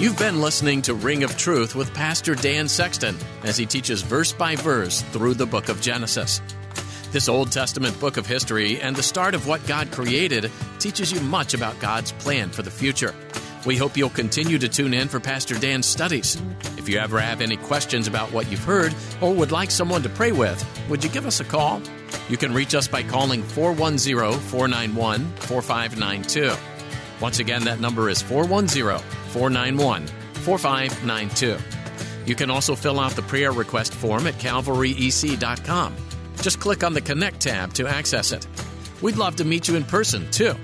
You've 0.00 0.18
been 0.18 0.40
listening 0.40 0.80
to 0.82 0.94
Ring 0.94 1.24
of 1.24 1.36
Truth 1.36 1.74
with 1.74 1.92
Pastor 1.92 2.34
Dan 2.34 2.68
Sexton 2.68 3.18
as 3.44 3.58
he 3.58 3.66
teaches 3.66 4.00
verse 4.00 4.32
by 4.32 4.56
verse 4.56 5.02
through 5.02 5.34
the 5.34 5.44
book 5.44 5.68
of 5.68 5.82
Genesis. 5.82 6.40
This 7.12 7.28
Old 7.28 7.52
Testament 7.52 8.00
book 8.00 8.16
of 8.16 8.26
history 8.26 8.80
and 8.80 8.96
the 8.96 9.02
start 9.02 9.34
of 9.34 9.46
what 9.46 9.66
God 9.66 9.90
created 9.90 10.50
teaches 10.78 11.12
you 11.12 11.20
much 11.20 11.52
about 11.52 11.78
God's 11.80 12.12
plan 12.12 12.48
for 12.48 12.62
the 12.62 12.70
future. 12.70 13.14
We 13.66 13.76
hope 13.76 13.94
you'll 13.94 14.08
continue 14.08 14.56
to 14.56 14.70
tune 14.70 14.94
in 14.94 15.06
for 15.06 15.20
Pastor 15.20 15.54
Dan's 15.54 15.84
studies. 15.84 16.40
If 16.78 16.88
you 16.88 16.98
ever 16.98 17.20
have 17.20 17.42
any 17.42 17.58
questions 17.58 18.08
about 18.08 18.32
what 18.32 18.50
you've 18.50 18.64
heard 18.64 18.94
or 19.20 19.34
would 19.34 19.52
like 19.52 19.70
someone 19.70 20.02
to 20.04 20.08
pray 20.08 20.32
with, 20.32 20.64
would 20.88 21.04
you 21.04 21.10
give 21.10 21.26
us 21.26 21.40
a 21.40 21.44
call? 21.44 21.82
You 22.28 22.36
can 22.36 22.54
reach 22.54 22.74
us 22.74 22.88
by 22.88 23.02
calling 23.02 23.42
410 23.42 24.40
491 24.40 25.32
4592. 25.36 26.52
Once 27.20 27.38
again, 27.38 27.64
that 27.64 27.80
number 27.80 28.08
is 28.08 28.22
410 28.22 28.98
491 29.30 30.06
4592. 30.06 31.58
You 32.26 32.34
can 32.34 32.50
also 32.50 32.74
fill 32.74 33.00
out 33.00 33.12
the 33.12 33.22
prayer 33.22 33.52
request 33.52 33.94
form 33.94 34.26
at 34.26 34.34
calvaryec.com. 34.34 35.96
Just 36.36 36.60
click 36.60 36.84
on 36.84 36.94
the 36.94 37.00
Connect 37.00 37.40
tab 37.40 37.72
to 37.74 37.86
access 37.86 38.32
it. 38.32 38.46
We'd 39.02 39.16
love 39.16 39.36
to 39.36 39.44
meet 39.44 39.68
you 39.68 39.76
in 39.76 39.84
person, 39.84 40.30
too. 40.30 40.54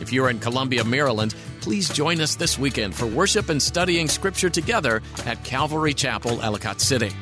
If 0.00 0.12
you're 0.12 0.30
in 0.30 0.40
Columbia, 0.40 0.84
Maryland, 0.84 1.34
please 1.60 1.88
join 1.88 2.20
us 2.20 2.34
this 2.34 2.58
weekend 2.58 2.94
for 2.94 3.06
worship 3.06 3.48
and 3.48 3.62
studying 3.62 4.08
Scripture 4.08 4.50
together 4.50 5.00
at 5.26 5.44
Calvary 5.44 5.94
Chapel, 5.94 6.42
Ellicott 6.42 6.80
City. 6.80 7.12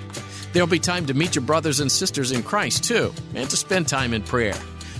There'll 0.52 0.68
be 0.68 0.78
time 0.78 1.06
to 1.06 1.14
meet 1.14 1.34
your 1.34 1.44
brothers 1.44 1.80
and 1.80 1.90
sisters 1.90 2.32
in 2.32 2.42
Christ, 2.42 2.84
too, 2.84 3.14
and 3.34 3.48
to 3.50 3.56
spend 3.56 3.88
time 3.88 4.12
in 4.12 4.22
prayer. 4.22 4.58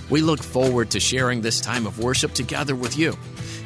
We 0.09 0.21
look 0.21 0.41
forward 0.41 0.91
to 0.91 0.99
sharing 0.99 1.41
this 1.41 1.61
time 1.61 1.85
of 1.85 1.99
worship 1.99 2.33
together 2.33 2.75
with 2.75 2.97
you. 2.97 3.17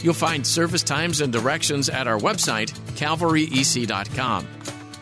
You'll 0.02 0.14
find 0.14 0.46
service 0.46 0.84
times 0.84 1.22
and 1.22 1.32
directions 1.32 1.90
at 1.90 2.08
our 2.08 2.18
website, 2.18 2.72
calvaryec.com. 2.96 4.48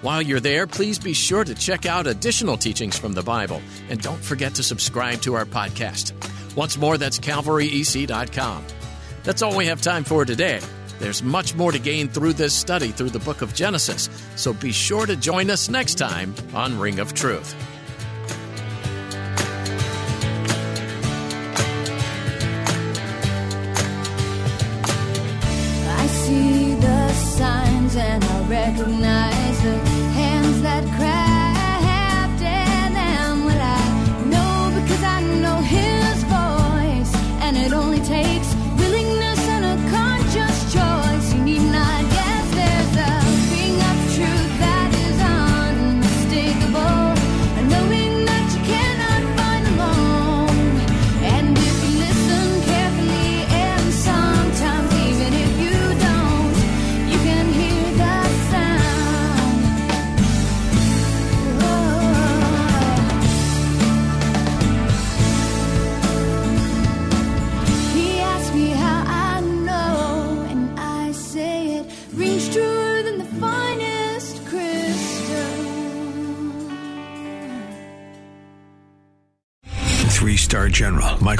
While 0.02 0.22
you're 0.22 0.42
there, 0.42 0.68
please 0.68 1.00
be 1.00 1.14
sure 1.14 1.46
to 1.46 1.56
check 1.56 1.86
out 1.86 2.08
additional 2.08 2.58
teachings 2.58 2.98
from 2.98 3.14
the 3.14 3.24
Bible 3.24 3.62
and 3.90 4.02
don't 4.02 4.24
forget 4.24 4.56
to 4.56 4.64
subscribe 4.64 5.22
to 5.22 5.36
our 5.36 5.46
podcast. 5.46 6.14
Once 6.56 6.78
more, 6.78 6.98
that's 6.98 7.20
calvaryec.com. 7.20 8.66
That's 9.24 9.42
all 9.42 9.56
we 9.56 9.68
have 9.68 9.82
time 9.82 10.04
for 10.04 10.26
today. 10.26 10.60
There's 11.04 11.22
much 11.22 11.54
more 11.54 11.74
to 11.74 11.80
gain 11.80 12.08
through 12.08 12.32
this 12.32 12.54
study 12.54 12.92
through 12.92 13.10
the 13.10 13.20
book 13.20 13.42
of 13.42 13.54
Genesis, 13.54 14.10
so 14.38 14.54
be 14.54 14.72
sure 14.72 15.06
to 15.06 15.18
join 15.18 15.50
us 15.50 15.68
next 15.68 15.96
time 15.96 16.34
on 16.54 16.80
Ring 16.80 17.00
of 17.00 17.14
Truth. 17.14 17.54
I 25.90 26.08
see 26.08 26.76
the 26.76 27.10
signs 27.12 27.98
and 27.98 28.24
I 28.24 28.48
recognize 28.48 29.33